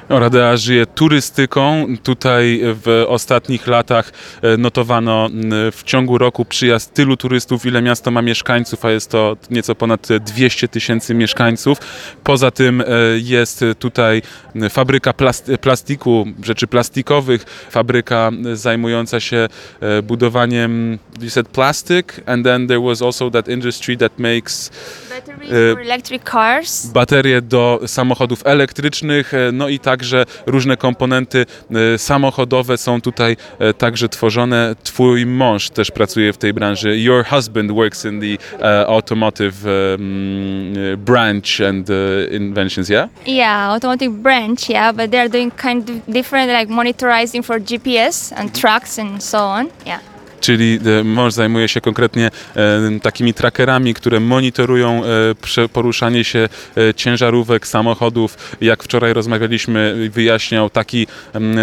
Oradea 0.08 0.56
żyje 0.56 0.86
turystyką. 0.86 1.86
Tutaj 2.02 2.60
w 2.62 3.04
ostatnich 3.08 3.66
latach 3.66 4.12
e, 4.42 4.56
notowano 4.56 5.28
w 5.72 5.82
ciągu 5.84 6.18
roku 6.18 6.44
przyjazd 6.44 6.94
tylu 6.94 7.16
turystów, 7.16 7.66
ile 7.66 7.82
miasto 7.82 8.10
ma 8.10 8.22
mieszkańców, 8.22 8.84
a 8.84 8.90
jest 8.90 9.10
to 9.10 9.36
nieco 9.50 9.74
ponad 9.74 10.08
200 10.20 10.68
tysięcy 10.68 11.14
mieszkańców. 11.14 11.78
Poza 12.24 12.50
tym 12.50 12.80
e, 12.80 12.84
jest 13.16 13.64
tutaj 13.78 14.22
fabryka 14.70 15.10
plas- 15.12 15.58
plastiku, 15.58 16.26
rzeczy 16.44 16.66
plastikowych, 16.66 17.44
fabryka 17.70 18.30
zajmująca 18.52 19.20
się 19.20 19.48
e, 19.80 20.02
budowaniem, 20.02 20.98
you 21.20 21.30
said 21.30 21.48
plastic, 21.48 22.06
and 22.26 22.44
then 22.44 22.68
there 22.68 22.80
was 22.80 23.02
also 23.02 23.30
that 23.30 23.48
industry 23.48 23.96
that 23.96 24.18
makes 24.18 24.70
Batteries 25.10 25.50
for 25.72 25.80
electric 25.80 26.22
cars. 26.30 26.86
baterie 26.86 27.42
do 27.42 27.80
samochodów 27.86 28.40
elektrycznych, 28.46 29.32
no 29.52 29.68
i 29.68 29.78
także 29.92 30.24
różne 30.46 30.76
komponenty 30.76 31.46
e, 31.94 31.98
samochodowe 31.98 32.78
są 32.78 33.00
tutaj 33.00 33.36
e, 33.58 33.74
także 33.74 34.08
tworzone. 34.08 34.74
Twój 34.82 35.26
mąż 35.26 35.70
też 35.70 35.90
pracuje 35.90 36.32
w 36.32 36.38
tej 36.38 36.52
branży. 36.52 36.98
Your 36.98 37.24
husband 37.24 37.72
works 37.72 38.04
in 38.04 38.20
the 38.20 38.62
e, 38.66 38.86
automotive 38.86 39.54
um, 39.64 40.74
branch 40.98 41.60
and 41.68 41.90
e, 41.90 42.36
inventions, 42.36 42.88
yeah? 42.88 43.08
Yeah, 43.26 43.70
automotive 43.70 44.12
branch. 44.12 44.68
Yeah, 44.68 44.96
but 44.96 45.10
they're 45.10 45.30
doing 45.30 45.52
kind 45.56 45.90
of 45.90 45.96
different, 46.08 46.52
like 46.52 46.68
monitoring 46.68 47.44
for 47.44 47.60
GPS 47.60 48.32
and 48.36 48.60
trucks 48.60 48.98
and 48.98 49.22
so 49.22 49.38
on. 49.38 49.68
Yeah. 49.86 50.11
Czyli 50.42 50.78
e, 51.00 51.04
mąż 51.04 51.32
zajmuje 51.32 51.68
się 51.68 51.80
konkretnie 51.80 52.30
e, 52.56 53.00
takimi 53.02 53.34
trackerami, 53.34 53.94
które 53.94 54.20
monitorują 54.20 55.02
e, 55.04 55.68
poruszanie 55.68 56.24
się 56.24 56.48
ciężarówek, 56.96 57.66
samochodów. 57.66 58.56
Jak 58.60 58.82
wczoraj 58.82 59.12
rozmawialiśmy, 59.12 60.10
wyjaśniał, 60.12 60.70
taki 60.70 61.06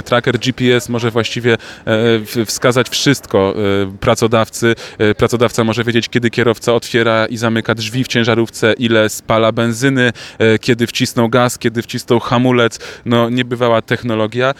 tracker 0.05 0.39
GPS 0.39 0.89
może 0.89 1.11
właściwie 1.11 1.57
wskazać 2.45 2.89
wszystko 2.89 3.53
pracodawcy. 3.99 4.75
Pracodawca 5.17 5.63
może 5.63 5.83
wiedzieć, 5.83 6.09
kiedy 6.09 6.29
kierowca 6.29 6.73
otwiera 6.73 7.25
i 7.25 7.37
zamyka 7.37 7.75
drzwi 7.75 8.03
w 8.03 8.07
ciężarówce, 8.07 8.73
ile 8.73 9.09
spala 9.09 9.51
benzyny, 9.51 10.11
kiedy 10.61 10.87
wcisnął 10.87 11.29
gaz, 11.29 11.57
kiedy 11.57 11.81
wcisnął 11.81 12.19
hamulec. 12.19 12.79
No, 13.05 13.29
niebywała 13.29 13.81
technologia, 13.81 14.53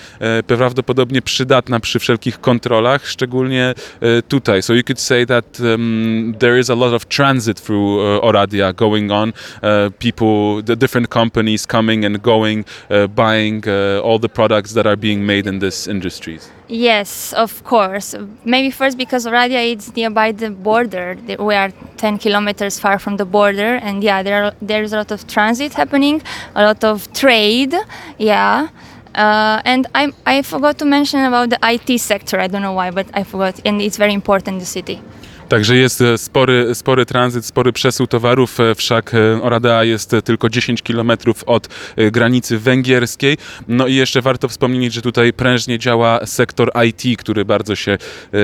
prawdopodobnie 0.47 1.21
przydatna 1.21 1.79
przy 1.79 1.99
wszelkich 1.99 2.41
kontrolach, 2.41 3.07
szczególnie 3.07 3.73
e, 4.17 4.21
tutaj. 4.21 4.61
So 4.61 4.73
you 4.73 4.83
could 4.83 4.99
say 4.99 5.25
that 5.25 5.59
um, 5.59 6.35
there 6.39 6.57
is 6.57 6.69
a 6.69 6.75
lot 6.75 6.93
of 6.93 7.07
transit 7.09 7.59
through 7.59 7.99
uh, 7.99 8.21
Oradea 8.21 8.75
going 8.75 9.11
on. 9.11 9.33
Uh, 9.61 9.89
people, 9.99 10.61
the 10.61 10.75
different 10.75 11.09
companies 11.09 11.65
coming 11.65 12.05
and 12.05 12.21
going, 12.21 12.65
uh, 12.89 13.07
buying 13.07 13.63
uh, 13.67 14.01
all 14.03 14.19
the 14.19 14.29
products 14.29 14.73
that 14.73 14.85
are 14.85 14.95
being 14.95 15.25
made 15.25 15.47
in 15.47 15.59
these 15.59 15.87
industries. 15.87 16.49
Yes, 16.67 17.33
of 17.33 17.63
course. 17.63 18.13
Maybe 18.45 18.69
first 18.69 18.97
because 18.97 19.25
Oradea 19.25 19.75
is 19.75 19.95
nearby 19.95 20.31
the 20.31 20.51
border. 20.51 21.17
We 21.39 21.55
are 21.55 21.71
10 21.97 22.19
kilometers 22.19 22.79
far 22.79 22.99
from 22.99 23.17
the 23.17 23.25
border, 23.25 23.75
and 23.81 24.03
yeah, 24.03 24.21
there 24.21 24.43
are, 24.43 24.53
there's 24.61 24.93
a 24.93 24.97
lot 24.97 25.11
of 25.11 25.25
transit 25.27 25.73
happening, 25.73 26.21
a 26.55 26.63
lot 26.63 26.83
of 26.83 27.11
trade. 27.13 27.73
Yeah. 28.19 28.69
Uh, 29.19 29.61
and 29.65 29.85
I, 29.93 30.13
I 30.25 30.41
forgot 30.43 30.77
to 30.77 30.85
mention 30.85 31.19
about 31.25 31.49
the 31.49 31.59
IT 31.61 31.99
sector. 31.99 32.39
I 32.39 32.47
don't 32.47 32.61
know 32.61 32.71
why, 32.71 32.89
but 32.89 33.07
I 33.13 33.23
forgot, 33.25 33.59
and 33.65 33.81
it's 33.81 33.97
very 33.97 34.13
important 34.13 34.53
in 34.55 34.59
the 34.59 34.65
city. 34.65 35.01
Także 35.49 35.75
jest 35.75 36.01
e, 36.01 36.17
spory, 36.17 36.75
spory 36.75 37.05
tranzyt, 37.05 37.45
spory 37.45 37.73
przesył 37.73 38.07
towarów, 38.07 38.59
e, 38.59 38.75
wszak 38.75 39.13
e, 39.13 39.41
Oradea 39.41 39.83
jest 39.83 40.15
tylko 40.23 40.49
10 40.49 40.81
km 40.81 41.11
od 41.45 41.67
granicy 42.11 42.57
węgierskiej. 42.57 43.37
No 43.67 43.87
i 43.87 43.95
jeszcze 43.95 44.21
warto 44.21 44.47
wspomnieć, 44.47 44.93
że 44.93 45.01
tutaj 45.01 45.33
prężnie 45.33 45.79
działa 45.79 46.25
sektor 46.25 46.71
IT, 46.87 47.19
który 47.19 47.45
bardzo 47.45 47.75
się, 47.75 47.97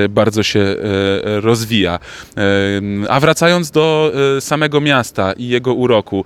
bardzo 0.08 0.42
się 0.42 0.76
rozwija. 1.22 1.98
A 3.08 3.20
wracając 3.20 3.70
do 3.70 4.12
samego 4.40 4.80
miasta 4.80 5.32
i 5.32 5.48
jego 5.48 5.74
uroku, 5.74 6.24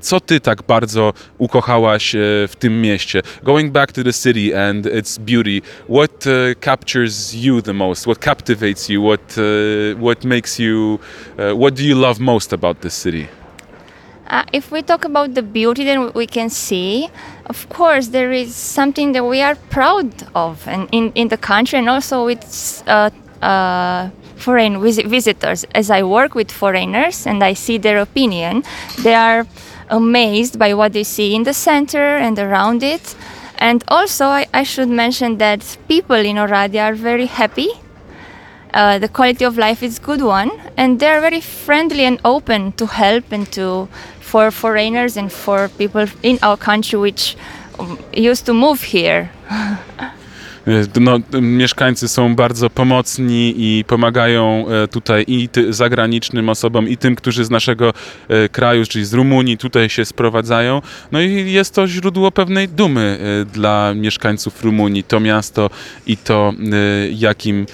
co 0.00 0.20
ty 0.20 0.40
tak 0.40 0.62
bardzo 0.62 1.12
ukochałaś 1.38 2.12
w 2.48 2.52
tym 2.58 2.82
mieście? 2.82 3.22
Going 3.42 3.72
back 3.72 3.92
to 3.92 4.04
the 4.04 4.12
city 4.12 4.68
and 4.68 4.86
its 4.98 5.18
beauty, 5.18 5.60
what 5.88 6.24
captures 6.60 7.34
you 7.34 7.62
the 7.62 7.72
most? 7.72 8.02
What 8.02 8.18
captivates 8.24 8.88
you? 8.88 9.04
What 9.08 9.36
uh, 9.38 10.13
what 10.14 10.24
makes 10.24 10.60
you? 10.60 11.00
Uh, 11.38 11.52
what 11.54 11.74
do 11.74 11.82
you 11.84 11.96
love 11.96 12.20
most 12.20 12.52
about 12.52 12.80
this 12.82 12.94
city? 12.94 13.28
Uh, 14.28 14.44
if 14.52 14.70
we 14.70 14.80
talk 14.82 15.04
about 15.04 15.34
the 15.34 15.42
beauty, 15.42 15.84
then 15.84 16.12
we 16.14 16.26
can 16.26 16.48
see, 16.48 17.08
of 17.46 17.68
course, 17.68 18.08
there 18.08 18.32
is 18.32 18.54
something 18.54 19.12
that 19.12 19.24
we 19.24 19.42
are 19.42 19.56
proud 19.70 20.10
of, 20.34 20.66
and 20.66 20.88
in, 20.92 21.12
in 21.14 21.28
the 21.28 21.36
country, 21.36 21.78
and 21.78 21.88
also 21.88 22.24
with 22.24 22.42
uh, 22.86 23.10
uh, 23.42 24.08
foreign 24.36 24.80
visi- 24.80 25.06
visitors. 25.06 25.66
As 25.74 25.90
I 25.90 26.02
work 26.02 26.34
with 26.34 26.50
foreigners 26.50 27.26
and 27.26 27.42
I 27.42 27.54
see 27.54 27.76
their 27.78 27.98
opinion, 27.98 28.62
they 29.02 29.14
are 29.14 29.46
amazed 29.90 30.58
by 30.58 30.74
what 30.74 30.92
they 30.92 31.04
see 31.04 31.34
in 31.34 31.42
the 31.42 31.52
center 31.52 32.16
and 32.16 32.38
around 32.38 32.82
it. 32.82 33.14
And 33.58 33.84
also, 33.88 34.24
I, 34.26 34.46
I 34.54 34.62
should 34.62 34.88
mention 34.88 35.38
that 35.38 35.76
people 35.86 36.16
in 36.16 36.36
Oradea 36.36 36.84
are 36.84 36.94
very 36.94 37.26
happy 37.26 37.70
uh, 38.74 38.98
the 38.98 39.08
quality 39.08 39.44
of 39.44 39.56
life 39.56 39.82
is 39.82 39.98
good 39.98 40.20
one 40.20 40.50
and 40.76 41.00
they're 41.00 41.20
very 41.20 41.40
friendly 41.40 42.04
and 42.04 42.20
open 42.24 42.72
to 42.72 42.86
help 42.86 43.32
and 43.32 43.50
to 43.52 43.88
for 44.20 44.50
foreigners 44.50 45.16
and 45.16 45.32
for 45.32 45.68
people 45.68 46.06
in 46.22 46.38
our 46.42 46.56
country 46.56 46.98
which 46.98 47.36
um, 47.78 47.98
used 48.12 48.44
to 48.46 48.52
move 48.52 48.82
here 48.82 49.30
No, 51.00 51.20
e, 51.32 51.40
mieszkańcy 51.40 52.08
są 52.08 52.34
bardzo 52.34 52.70
pomocni 52.70 53.54
i 53.56 53.84
pomagają 53.84 54.66
e, 54.68 54.88
tutaj 54.88 55.24
i 55.28 55.48
zagranicznym 55.70 56.48
osobom, 56.48 56.88
i 56.88 56.96
tym, 56.96 57.16
którzy 57.16 57.44
z 57.44 57.50
naszego 57.50 57.92
e, 58.28 58.48
kraju, 58.48 58.84
czyli 58.86 59.04
z 59.04 59.14
Rumunii, 59.14 59.58
tutaj 59.58 59.88
się 59.88 60.04
sprowadzają. 60.04 60.82
No 61.12 61.20
i 61.20 61.52
jest 61.52 61.74
to 61.74 61.88
źródło 61.88 62.30
pewnej 62.30 62.68
dumy 62.68 63.18
dla 63.52 63.94
mieszkańców 63.94 64.64
Rumunii, 64.64 65.04
to 65.04 65.20
miasto 65.20 65.70
i 66.06 66.16
to, 66.16 66.52
jakim, 67.12 67.66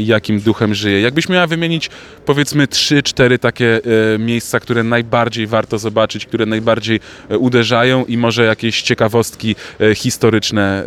jakim 0.00 0.40
duchem 0.40 0.74
żyje. 0.74 1.00
Jakbyś 1.00 1.28
miała 1.28 1.46
wymienić, 1.46 1.90
powiedzmy, 2.26 2.68
trzy, 2.68 3.02
cztery 3.02 3.38
takie 3.38 3.80
miejsca, 4.18 4.60
które 4.60 4.82
najbardziej 4.82 5.46
warto 5.46 5.78
zobaczyć, 5.78 6.26
które 6.26 6.46
najbardziej 6.46 7.00
uderzają 7.38 8.04
i 8.04 8.16
może 8.16 8.44
jakieś 8.44 8.82
ciekawostki 8.82 9.54
historyczne 9.94 10.84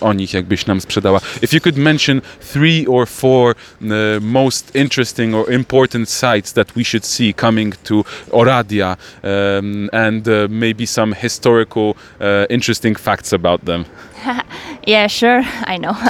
o 0.00 0.12
nich, 0.12 0.34
jakbyś 0.34 0.66
nam 0.66 0.80
sprzedała. 0.84 1.20
If 1.42 1.52
you 1.52 1.60
could 1.60 1.76
mention 1.76 2.22
three 2.52 2.86
or 2.86 3.06
four 3.06 3.54
uh, 3.82 3.88
most 4.20 4.70
interesting 4.74 5.34
or 5.34 5.52
important 5.52 6.08
sites 6.08 6.52
that 6.52 6.76
we 6.76 6.84
should 6.84 7.04
see 7.04 7.34
coming 7.34 7.74
to 7.84 8.04
Oradia 8.30 8.96
um, 8.96 9.88
and 9.92 10.28
uh, 10.28 10.32
maybe 10.48 10.86
some 10.86 11.14
historical 11.22 11.88
uh, 11.90 12.46
interesting 12.48 12.98
facts 12.98 13.32
about 13.32 13.64
them. 13.64 13.84
Yeah, 14.86 15.06
sure, 15.08 15.42
I 15.74 15.78
know. 15.78 15.96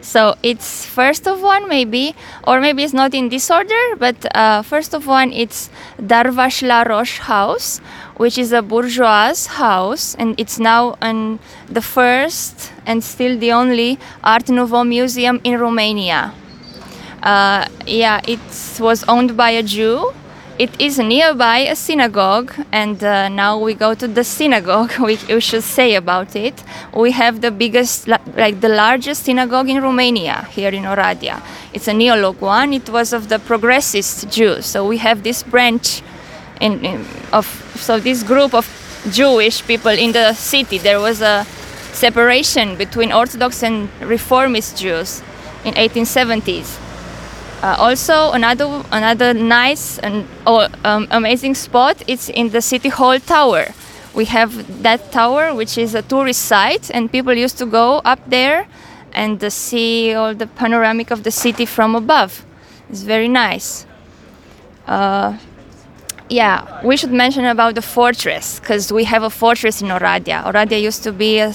So 0.00 0.36
it's 0.42 0.86
first 0.86 1.26
of 1.28 1.42
one, 1.42 1.68
maybe, 1.68 2.14
or 2.46 2.60
maybe 2.60 2.82
it's 2.82 2.94
not 2.94 3.12
in 3.12 3.28
this 3.28 3.50
order, 3.50 3.96
but 3.98 4.16
uh, 4.34 4.62
first 4.62 4.94
of 4.94 5.06
one, 5.06 5.32
it's 5.32 5.68
Darvash 6.00 6.62
La 6.66 6.82
Roche 6.82 7.18
House, 7.18 7.82
which 8.18 8.36
is 8.36 8.52
a 8.52 8.60
bourgeois 8.60 9.34
house, 9.48 10.14
and 10.16 10.38
it's 10.38 10.58
now 10.58 10.96
an, 11.00 11.38
the 11.66 11.80
first 11.80 12.70
and 12.84 13.02
still 13.02 13.38
the 13.38 13.52
only 13.52 13.98
Art 14.22 14.48
Nouveau 14.50 14.84
museum 14.84 15.40
in 15.42 15.58
Romania. 15.58 16.34
Uh, 17.22 17.66
yeah, 17.86 18.20
it 18.28 18.40
was 18.78 19.02
owned 19.08 19.36
by 19.36 19.50
a 19.50 19.62
Jew 19.62 20.12
it 20.58 20.70
is 20.80 20.98
nearby 20.98 21.58
a 21.58 21.76
synagogue, 21.76 22.52
and 22.72 23.02
uh, 23.04 23.28
now 23.28 23.56
we 23.58 23.74
go 23.74 23.94
to 23.94 24.08
the 24.08 24.24
synagogue. 24.24 24.92
We, 24.98 25.16
we, 25.28 25.40
should 25.40 25.62
say 25.62 25.94
about 25.94 26.34
it. 26.34 26.64
We 26.92 27.12
have 27.12 27.40
the 27.40 27.52
biggest, 27.52 28.08
like 28.08 28.60
the 28.60 28.68
largest 28.68 29.24
synagogue 29.24 29.68
in 29.68 29.80
Romania, 29.80 30.48
here 30.50 30.70
in 30.70 30.82
Oradea. 30.82 31.40
It's 31.72 31.86
a 31.86 31.92
neolog 31.92 32.40
one. 32.40 32.72
It 32.72 32.90
was 32.90 33.12
of 33.12 33.28
the 33.28 33.38
progressist 33.38 34.32
Jews. 34.32 34.66
So 34.66 34.84
we 34.84 34.98
have 34.98 35.22
this 35.22 35.44
branch 35.44 36.02
in, 36.60 36.84
in, 36.84 37.06
of 37.32 37.46
so 37.76 37.98
this 38.00 38.22
group 38.22 38.54
of 38.54 38.66
Jewish 39.10 39.66
people 39.66 39.92
in 39.92 40.12
the 40.12 40.32
city. 40.34 40.78
There 40.78 41.00
was 41.00 41.20
a 41.20 41.44
separation 41.92 42.76
between 42.76 43.12
Orthodox 43.12 43.62
and 43.62 43.88
Reformist 44.00 44.76
Jews 44.76 45.22
in 45.64 45.74
1870s 45.74 46.78
uh, 47.62 47.74
also, 47.76 48.30
another 48.32 48.84
another 48.92 49.34
nice 49.34 49.98
and 49.98 50.28
oh, 50.46 50.68
um, 50.84 51.08
amazing 51.10 51.54
spot 51.54 52.02
is 52.06 52.28
in 52.28 52.50
the 52.50 52.62
City 52.62 52.88
Hall 52.88 53.18
Tower. 53.18 53.74
We 54.14 54.26
have 54.26 54.82
that 54.82 55.10
tower, 55.10 55.54
which 55.54 55.76
is 55.76 55.94
a 55.94 56.02
tourist 56.02 56.44
site, 56.44 56.90
and 56.94 57.10
people 57.10 57.34
used 57.34 57.58
to 57.58 57.66
go 57.66 58.00
up 58.04 58.20
there 58.28 58.66
and 59.12 59.42
uh, 59.42 59.50
see 59.50 60.14
all 60.14 60.34
the 60.34 60.46
panoramic 60.46 61.10
of 61.10 61.24
the 61.24 61.30
city 61.30 61.66
from 61.66 61.96
above. 61.96 62.44
It's 62.90 63.02
very 63.02 63.28
nice. 63.28 63.86
Uh, 64.86 65.36
yeah, 66.28 66.84
we 66.84 66.96
should 66.96 67.12
mention 67.12 67.44
about 67.44 67.74
the 67.74 67.82
fortress 67.82 68.60
because 68.60 68.92
we 68.92 69.04
have 69.04 69.22
a 69.22 69.30
fortress 69.30 69.80
in 69.80 69.88
Oradea. 69.88 70.44
Oradea 70.44 70.80
used 70.80 71.02
to 71.04 71.12
be 71.12 71.38
a 71.38 71.54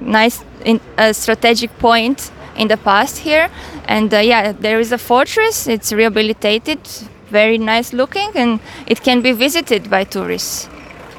nice, 0.00 0.44
in, 0.64 0.80
a 0.98 1.12
strategic 1.12 1.76
point 1.78 2.30
in 2.56 2.68
the 2.68 2.76
past 2.76 3.18
here. 3.18 3.50
And 3.86 4.12
uh, 4.12 4.18
yeah, 4.18 4.52
there 4.52 4.80
is 4.80 4.92
a 4.92 4.98
fortress. 4.98 5.66
It's 5.66 5.92
rehabilitated, 5.92 6.80
very 7.28 7.58
nice 7.58 7.92
looking, 7.92 8.30
and 8.34 8.60
it 8.86 9.02
can 9.02 9.20
be 9.20 9.32
visited 9.32 9.90
by 9.90 10.04
tourists. 10.04 10.68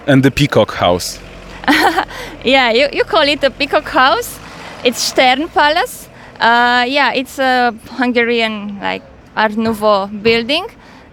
And 0.07 0.23
the 0.23 0.31
Peacock 0.31 0.73
House. 0.73 1.19
yeah, 2.43 2.71
you, 2.71 2.87
you 2.93 3.03
call 3.03 3.23
it 3.23 3.41
the 3.41 3.51
Peacock 3.51 3.85
House. 3.85 4.39
It's 4.83 4.99
Stern 4.99 5.47
Palace. 5.49 6.09
Uh, 6.39 6.85
yeah, 6.87 7.13
it's 7.13 7.39
a 7.39 7.73
Hungarian 7.91 8.79
like 8.79 9.01
Art 9.35 9.57
Nouveau 9.57 10.07
building, 10.07 10.67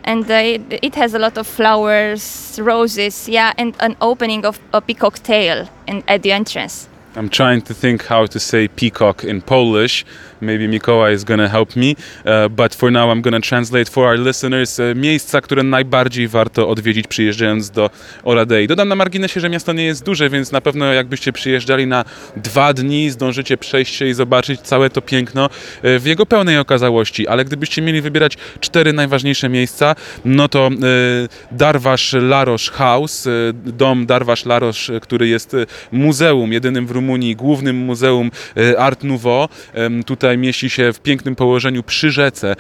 and 0.04 0.30
uh, 0.30 0.35
it, 0.35 0.80
it, 0.82 0.94
has 0.94 1.14
a 1.14 1.18
lot 1.18 1.38
of 1.38 1.47
flowers, 1.47 2.59
roses, 2.61 3.28
yeah, 3.28 3.52
and 3.56 3.76
an 3.80 3.97
opening 4.00 4.44
of 4.44 4.61
a 4.73 4.80
peacock 4.80 5.23
tail 5.23 5.68
in, 5.87 6.02
at 6.09 6.23
the 6.23 6.32
entrance. 6.32 6.88
I'm 7.14 7.28
trying 7.28 7.61
to 7.62 7.75
think 7.75 8.02
how 8.02 8.26
to 8.26 8.40
say 8.40 8.69
peacock 8.69 9.25
in 9.25 9.42
Polish. 9.42 10.04
Maybe 10.40 10.69
Mikołaj 10.69 11.14
is 11.14 11.25
gonna 11.25 11.49
help 11.49 11.76
me, 11.76 11.90
uh, 11.90 12.49
but 12.49 12.75
for 12.75 12.92
now 12.92 13.12
I'm 13.12 13.21
gonna 13.21 13.40
translate 13.40 13.90
for 13.90 14.09
our 14.09 14.19
listeners 14.19 14.78
uh, 14.78 14.85
miejsca, 14.97 15.40
które 15.40 15.62
najbardziej 15.62 16.28
warto 16.28 16.69
odwiedzić 16.69 17.06
przyjeżdżając 17.06 17.71
do 17.71 17.91
Oradei. 18.25 18.67
Dodam 18.67 18.89
na 18.89 18.95
marginesie, 18.95 19.41
że 19.41 19.49
miasto 19.49 19.73
nie 19.73 19.84
jest 19.84 20.04
duże, 20.04 20.30
więc 20.30 20.52
na 20.52 20.60
pewno 20.60 20.93
jakbyście 20.93 21.32
przyjeżdżali 21.32 21.86
na 21.86 22.04
dwa 22.36 22.73
dni, 22.73 23.10
zdążycie 23.10 23.56
przejść 23.56 23.95
się 23.95 24.06
i 24.06 24.15
zobaczyć 24.15 24.60
całe 24.60 24.91
to 24.91 25.02
piękno 25.02 25.45
uh, 25.45 25.50
w 25.82 26.06
jego 26.06 26.26
pełnej 26.26 26.58
okazałości, 26.58 27.28
ale 27.28 27.45
gdybyście 27.45 27.82
mieli 27.82 28.00
wybierać 28.00 28.39
cztery 28.60 28.93
najważniejsze 28.93 29.49
miejsca, 29.49 29.95
no 30.25 30.49
to 30.49 30.67
uh, 30.67 30.78
Darwasz 31.50 32.13
Larosz 32.13 32.71
House, 32.71 33.26
uh, 33.26 33.32
dom 33.73 34.06
Darwasz 34.06 34.47
Larosz, 34.47 34.91
który 35.00 35.28
jest 35.28 35.56
muzeum, 35.93 36.52
jedynym 36.52 36.86
w 36.86 36.91
Rumunii, 36.91 37.01
głównym 37.36 37.76
muzeum 37.76 38.30
Art 38.78 39.04
Nouveau. 39.04 39.49
Tutaj 40.06 40.38
mieści 40.38 40.71
się 40.71 40.93
w 40.93 41.00
pięknym 41.00 41.36
położeniu 41.36 41.82
przy 41.82 42.10
rzece 42.10 42.56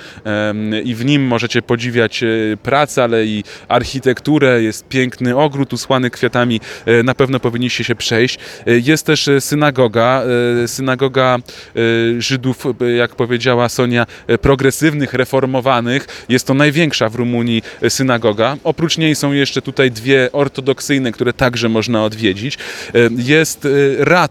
i 0.84 0.94
w 0.94 1.04
nim 1.04 1.26
możecie 1.26 1.62
podziwiać 1.62 2.22
e, 2.22 2.26
pracę, 2.62 3.04
ale 3.04 3.26
i 3.26 3.44
architekturę. 3.68 4.62
Jest 4.62 4.88
piękny 4.88 5.36
ogród 5.36 5.72
usłany 5.72 6.10
kwiatami. 6.10 6.60
E, 6.86 7.02
na 7.02 7.14
pewno 7.14 7.40
powinniście 7.40 7.84
się 7.84 7.94
przejść. 7.94 8.38
E, 8.66 8.78
jest 8.78 9.06
też 9.06 9.30
synagoga, 9.40 10.22
synagoga 10.66 11.38
Żydów, 12.18 12.64
jak 12.96 13.14
powiedziała 13.14 13.68
Sonia, 13.68 14.06
progresywnych, 14.40 15.14
reformowanych. 15.14 16.24
Jest 16.28 16.46
to 16.46 16.54
największa 16.54 17.08
w 17.08 17.14
Rumunii 17.14 17.62
synagoga. 17.88 18.56
Oprócz 18.64 18.98
niej 18.98 19.14
są 19.14 19.32
jeszcze 19.32 19.62
tutaj 19.62 19.90
dwie 19.90 20.32
ortodoksyjne, 20.32 21.12
które 21.12 21.32
także 21.32 21.68
można 21.68 22.04
odwiedzić. 22.04 22.58
Jest 23.16 23.68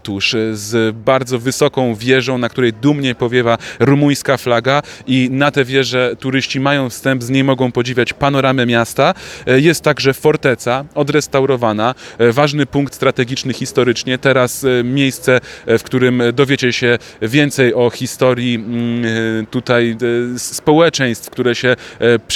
ratusz 0.02 0.36
z 0.52 0.96
bardzo 0.96 1.38
wysoką 1.38 1.94
wieżą, 1.94 2.38
na 2.38 2.48
której 2.48 2.72
dumnie 2.72 3.14
powiewa 3.14 3.58
rumuńska 3.80 4.36
flaga 4.36 4.82
i 5.06 5.28
na 5.30 5.50
tę 5.50 5.64
wieżę 5.64 6.16
turyści 6.20 6.60
mają 6.60 6.90
wstęp, 6.90 7.22
z 7.22 7.30
niej 7.30 7.44
mogą 7.44 7.72
podziwiać 7.72 8.12
panoramę 8.12 8.66
miasta. 8.66 9.14
E, 9.46 9.60
jest 9.60 9.82
także 9.82 10.14
forteca 10.14 10.84
odrestaurowana, 10.94 11.94
e, 12.18 12.32
ważny 12.32 12.66
punkt 12.66 12.94
strategiczny 12.94 13.52
historycznie. 13.52 14.18
Teraz 14.18 14.64
e, 14.64 14.84
miejsce, 14.84 15.40
w 15.66 15.82
którym 15.82 16.22
dowiecie 16.32 16.72
się 16.72 16.98
więcej 17.22 17.74
o 17.74 17.90
historii 17.90 18.54
mm, 18.54 19.46
tutaj 19.46 19.96
społeczeństw, 20.36 21.30
które 21.30 21.54
się 21.54 21.76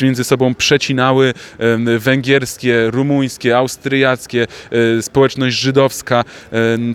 między 0.02 0.24
sobą 0.24 0.54
przecinały, 0.54 1.34
węgierskie, 1.98 2.90
rumuńskie, 2.90 3.56
austriackie, 3.56 4.46
społeczność 5.00 5.56
żydowska, 5.56 6.24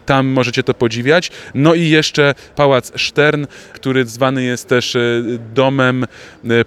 tam 0.06 0.28
możecie 0.28 0.61
to 0.63 0.74
podziwiać. 0.74 1.32
No 1.54 1.74
i 1.74 1.89
jeszcze 1.89 2.36
Pałac 2.56 3.02
Stern, 3.02 3.45
który 3.74 4.06
zwany 4.06 4.43
jest 4.43 4.67
też 4.67 4.95
e, 4.95 5.00
domem 5.54 6.04
e, 6.04 6.08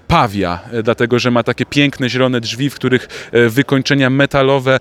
pawia, 0.09 0.61
e, 0.73 0.83
dlatego 0.83 1.19
że 1.19 1.31
ma 1.31 1.43
takie 1.43 1.67
piękne 1.67 2.09
zielone 2.09 2.41
drzwi, 2.41 2.71
w 2.71 2.75
których 2.75 3.31
wykończenia 3.49 4.11
metalowe 4.11 4.79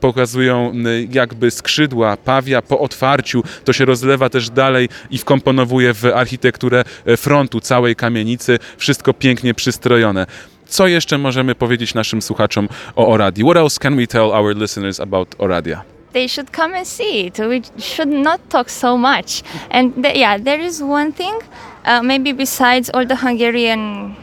pokazują 0.00 0.72
jakby 1.12 1.50
skrzydła 1.50 2.16
pawia 2.16 2.62
po 2.62 2.78
otwarciu. 2.78 3.42
To 3.64 3.72
się 3.72 3.84
rozlewa 3.84 4.28
też 4.28 4.50
dalej 4.50 4.88
i 5.10 5.18
wkomponowuje 5.18 5.94
w 5.94 6.04
architekturę 6.04 6.84
frontu 7.16 7.60
całej 7.60 7.96
kamienicy. 7.96 8.58
Wszystko 8.76 9.14
pięknie 9.14 9.54
przystrojone. 9.54 10.26
Co 10.66 10.86
jeszcze 10.86 11.18
możemy 11.18 11.54
powiedzieć 11.54 11.94
naszym 11.94 12.22
słuchaczom 12.22 12.68
o 12.96 13.08
Oradii? 13.08 13.44
What 13.44 13.56
else 13.56 13.78
can 13.80 13.96
we 13.96 14.06
tell 14.06 14.32
our 14.32 14.56
listeners 14.56 15.00
about 15.00 15.34
Oradia? 15.38 15.93
They 16.14 16.26
should 16.26 16.50
come 16.52 16.72
and 16.74 16.86
see 16.86 17.26
it. 17.26 17.38
We 17.38 17.62
should 17.76 18.08
not 18.08 18.40
talk 18.48 18.70
so 18.70 18.96
much. 18.96 19.42
And 19.70 20.02
th- 20.02 20.16
yeah, 20.16 20.38
there 20.38 20.60
is 20.60 20.82
one 20.82 21.12
thing, 21.12 21.38
uh, 21.84 22.02
maybe 22.02 22.32
besides 22.32 22.88
all 22.94 23.04
the 23.04 23.16
Hungarian 23.16 24.16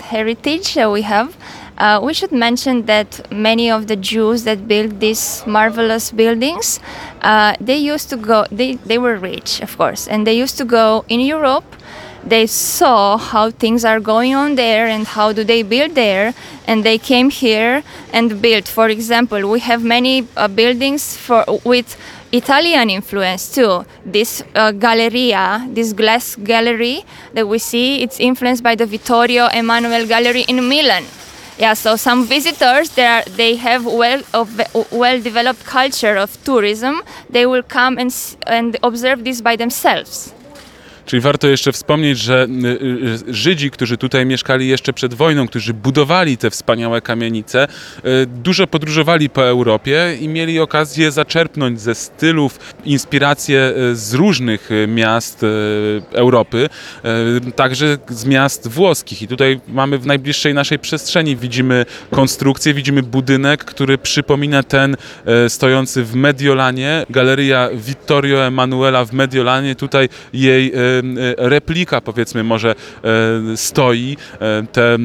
heritage 0.00 0.74
that 0.74 0.90
we 0.90 1.02
have, 1.02 1.36
uh, 1.78 2.00
we 2.02 2.14
should 2.14 2.32
mention 2.32 2.86
that 2.86 3.30
many 3.32 3.70
of 3.70 3.86
the 3.86 3.96
Jews 3.96 4.44
that 4.44 4.66
built 4.68 5.00
these 5.00 5.44
marvelous 5.46 6.10
buildings, 6.10 6.80
uh, 7.22 7.54
they 7.60 7.76
used 7.76 8.08
to 8.10 8.16
go. 8.16 8.46
They 8.50 8.74
they 8.90 8.98
were 8.98 9.16
rich, 9.16 9.60
of 9.60 9.76
course, 9.76 10.06
and 10.06 10.26
they 10.26 10.34
used 10.34 10.56
to 10.58 10.64
go 10.64 11.04
in 11.08 11.20
Europe 11.20 11.66
they 12.26 12.46
saw 12.46 13.16
how 13.16 13.50
things 13.50 13.84
are 13.84 14.00
going 14.00 14.34
on 14.34 14.54
there 14.54 14.86
and 14.86 15.06
how 15.06 15.32
do 15.32 15.44
they 15.44 15.62
build 15.62 15.94
there 15.94 16.34
and 16.66 16.82
they 16.84 16.98
came 16.98 17.30
here 17.30 17.82
and 18.12 18.40
built 18.40 18.66
for 18.66 18.88
example 18.88 19.48
we 19.48 19.60
have 19.60 19.84
many 19.84 20.26
uh, 20.36 20.48
buildings 20.48 21.16
for 21.16 21.44
with 21.64 21.96
Italian 22.32 22.90
influence 22.90 23.54
too. 23.54 23.84
This 24.04 24.42
uh, 24.56 24.72
Galleria, 24.72 25.64
this 25.70 25.92
glass 25.92 26.34
gallery 26.34 27.04
that 27.32 27.46
we 27.46 27.58
see, 27.58 28.02
it's 28.02 28.18
influenced 28.18 28.64
by 28.64 28.74
the 28.74 28.86
Vittorio 28.86 29.46
Emanuele 29.46 30.06
Gallery 30.06 30.42
in 30.48 30.68
Milan. 30.68 31.04
Yeah, 31.58 31.74
so 31.74 31.94
some 31.94 32.26
visitors 32.26 32.90
there 32.96 33.22
they 33.36 33.54
have 33.54 33.86
well 33.86 34.22
of 34.34 34.60
well 34.90 35.20
developed 35.20 35.64
culture 35.64 36.16
of 36.16 36.42
tourism. 36.42 37.02
They 37.30 37.46
will 37.46 37.62
come 37.62 37.98
and 37.98 38.12
and 38.48 38.76
observe 38.82 39.22
this 39.22 39.40
by 39.40 39.54
themselves. 39.54 40.34
Czyli 41.06 41.20
warto 41.20 41.48
jeszcze 41.48 41.72
wspomnieć, 41.72 42.18
że 42.18 42.46
y, 42.64 43.28
y, 43.30 43.34
Żydzi, 43.34 43.70
którzy 43.70 43.96
tutaj 43.96 44.26
mieszkali 44.26 44.68
jeszcze 44.68 44.92
przed 44.92 45.14
wojną, 45.14 45.48
którzy 45.48 45.74
budowali 45.74 46.36
te 46.36 46.50
wspaniałe 46.50 47.00
kamienice, 47.00 47.68
y, 47.98 48.26
dużo 48.26 48.66
podróżowali 48.66 49.30
po 49.30 49.44
Europie 49.44 50.16
i 50.20 50.28
mieli 50.28 50.60
okazję 50.60 51.10
zaczerpnąć 51.10 51.80
ze 51.80 51.94
stylów 51.94 52.58
inspiracje 52.84 53.72
y, 53.92 53.96
z 53.96 54.14
różnych 54.14 54.70
y, 54.70 54.86
miast 54.86 55.42
y, 55.42 55.46
Europy, 56.12 56.68
y, 57.48 57.52
także 57.52 57.98
z 58.08 58.24
miast 58.24 58.68
włoskich. 58.68 59.22
I 59.22 59.28
tutaj 59.28 59.60
mamy 59.68 59.98
w 59.98 60.06
najbliższej 60.06 60.54
naszej 60.54 60.78
przestrzeni 60.78 61.36
widzimy 61.36 61.86
konstrukcję, 62.10 62.74
widzimy 62.74 63.02
budynek, 63.02 63.64
który 63.64 63.98
przypomina 63.98 64.62
ten 64.62 64.96
stojący 65.48 66.04
w 66.04 66.14
Mediolanie, 66.14 67.06
galeria 67.10 67.68
Vittorio 67.74 68.46
Emanuela 68.46 69.04
w 69.04 69.12
Mediolanie. 69.12 69.74
Tutaj 69.74 70.08
jej 70.32 70.72
replika, 71.36 72.00
powiedzmy, 72.00 72.42
może 72.44 72.70
e, 72.70 73.56
stoi. 73.56 74.16
E, 74.40 74.66
Te 74.72 74.94
e, 74.94 74.98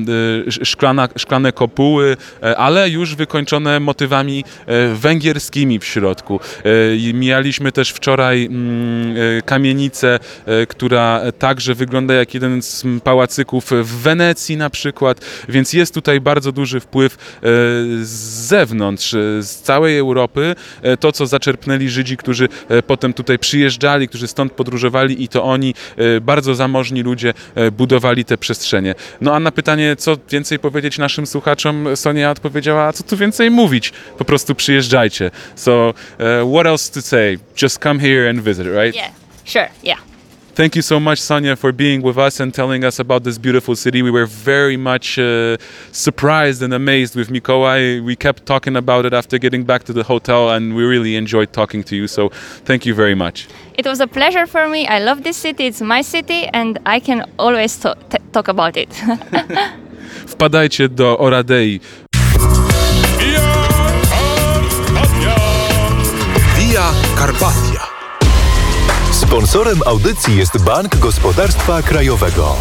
sz- 0.47 0.67
szklana, 0.67 1.09
szklane 1.17 1.51
kopuły, 1.51 2.17
e, 2.43 2.57
ale 2.57 2.89
już 2.89 3.15
wykończone 3.15 3.79
motywami 3.79 4.43
e, 4.65 4.95
węgierskimi 4.95 5.79
w 5.79 5.85
środku. 5.85 6.39
E, 7.09 7.13
Mijaliśmy 7.13 7.71
też 7.71 7.89
wczoraj 7.89 8.45
mm, 8.45 9.15
e, 9.37 9.41
kamienicę, 9.41 10.19
e, 10.45 10.65
która 10.65 11.21
także 11.39 11.75
wygląda 11.75 12.13
jak 12.13 12.33
jeden 12.33 12.61
z 12.61 12.85
pałacyków 13.03 13.71
w 13.83 14.01
Wenecji 14.01 14.57
na 14.57 14.69
przykład, 14.69 15.25
więc 15.49 15.73
jest 15.73 15.93
tutaj 15.93 16.21
bardzo 16.21 16.51
duży 16.51 16.79
wpływ 16.79 17.13
e, 17.13 17.17
z 18.01 18.09
zewnątrz, 18.47 19.13
e, 19.13 19.17
z 19.43 19.55
całej 19.61 19.97
Europy, 19.97 20.55
e, 20.81 20.97
to 20.97 21.11
co 21.11 21.27
zaczerpnęli 21.27 21.89
Żydzi, 21.89 22.17
którzy 22.17 22.49
e, 22.69 22.83
potem 22.83 23.13
tutaj 23.13 23.39
przyjeżdżali, 23.39 24.07
którzy 24.07 24.27
stąd 24.27 24.53
podróżowali 24.53 25.23
i 25.23 25.27
to 25.27 25.43
oni, 25.43 25.69
e, 25.69 25.73
bardzo 26.21 26.55
zamożni 26.55 27.03
ludzie, 27.03 27.33
e, 27.55 27.71
budowali 27.71 28.25
te 28.25 28.37
przestrzenie. 28.37 28.95
No 29.21 29.35
a 29.35 29.39
na 29.39 29.51
pytanie, 29.51 29.95
co 29.95 30.17
więcej 30.29 30.59
powiedzieć 30.59 30.97
naszym 30.97 31.27
słuchaczom, 31.27 31.87
Sonia 31.95 32.31
odpowiedziała, 32.31 32.83
a 32.83 32.93
co 32.93 33.03
tu 33.03 33.17
więcej 33.17 33.51
mówić, 33.51 33.93
po 34.17 34.25
prostu 34.25 34.55
przyjeżdżajcie. 34.55 35.31
So, 35.55 35.93
uh, 35.93 36.53
what 36.53 36.65
else 36.65 36.93
to 36.93 37.01
say? 37.01 37.39
Just 37.61 37.79
come 37.83 37.99
here 37.99 38.29
and 38.29 38.41
visit, 38.41 38.65
right? 38.65 38.95
Yeah, 38.95 39.11
sure, 39.45 39.67
yeah. 39.83 39.99
Thank 40.55 40.75
you 40.75 40.81
so 40.81 40.99
much, 40.99 41.19
Sonia, 41.19 41.55
for 41.55 41.73
being 41.73 42.03
with 42.03 42.17
us 42.17 42.41
and 42.41 42.53
telling 42.53 42.83
us 42.83 42.99
about 42.99 43.23
this 43.23 43.37
beautiful 43.37 43.75
city. 43.75 44.03
We 44.03 44.11
were 44.11 44.25
very 44.25 44.77
much 44.77 45.17
uh, 45.17 45.55
surprised 45.93 46.61
and 46.61 46.73
amazed 46.73 47.15
with 47.15 47.29
Mikołaj. 47.29 48.03
We 48.03 48.15
kept 48.17 48.45
talking 48.45 48.75
about 48.75 49.05
it 49.05 49.13
after 49.13 49.39
getting 49.39 49.63
back 49.63 49.83
to 49.83 49.93
the 49.93 50.03
hotel, 50.03 50.49
and 50.49 50.75
we 50.75 50.83
really 50.83 51.15
enjoyed 51.15 51.53
talking 51.53 51.81
to 51.85 51.95
you. 51.95 52.07
So, 52.07 52.29
thank 52.65 52.85
you 52.85 52.93
very 52.93 53.15
much. 53.15 53.47
It 53.79 53.85
was 53.85 54.01
a 54.01 54.07
pleasure 54.07 54.45
for 54.45 54.67
me. 54.67 54.85
I 54.87 54.99
love 54.99 55.23
this 55.23 55.37
city. 55.37 55.65
It's 55.67 55.79
my 55.79 56.01
city, 56.03 56.49
and 56.53 56.79
I 56.85 56.99
can 56.99 57.23
always 57.37 57.77
to- 57.77 57.95
t- 58.09 58.17
talk 58.33 58.49
about 58.49 58.75
it. 58.77 58.89
Wpadajcie 60.27 60.89
do 60.89 61.17
Oradei. 61.19 61.79
Via 66.57 66.91
Carpatia. 67.17 67.87
Sponsorem 69.11 69.81
audycji 69.85 70.37
jest 70.37 70.63
Bank 70.63 70.95
Gospodarstwa 70.97 71.81
Krajowego. 71.81 72.55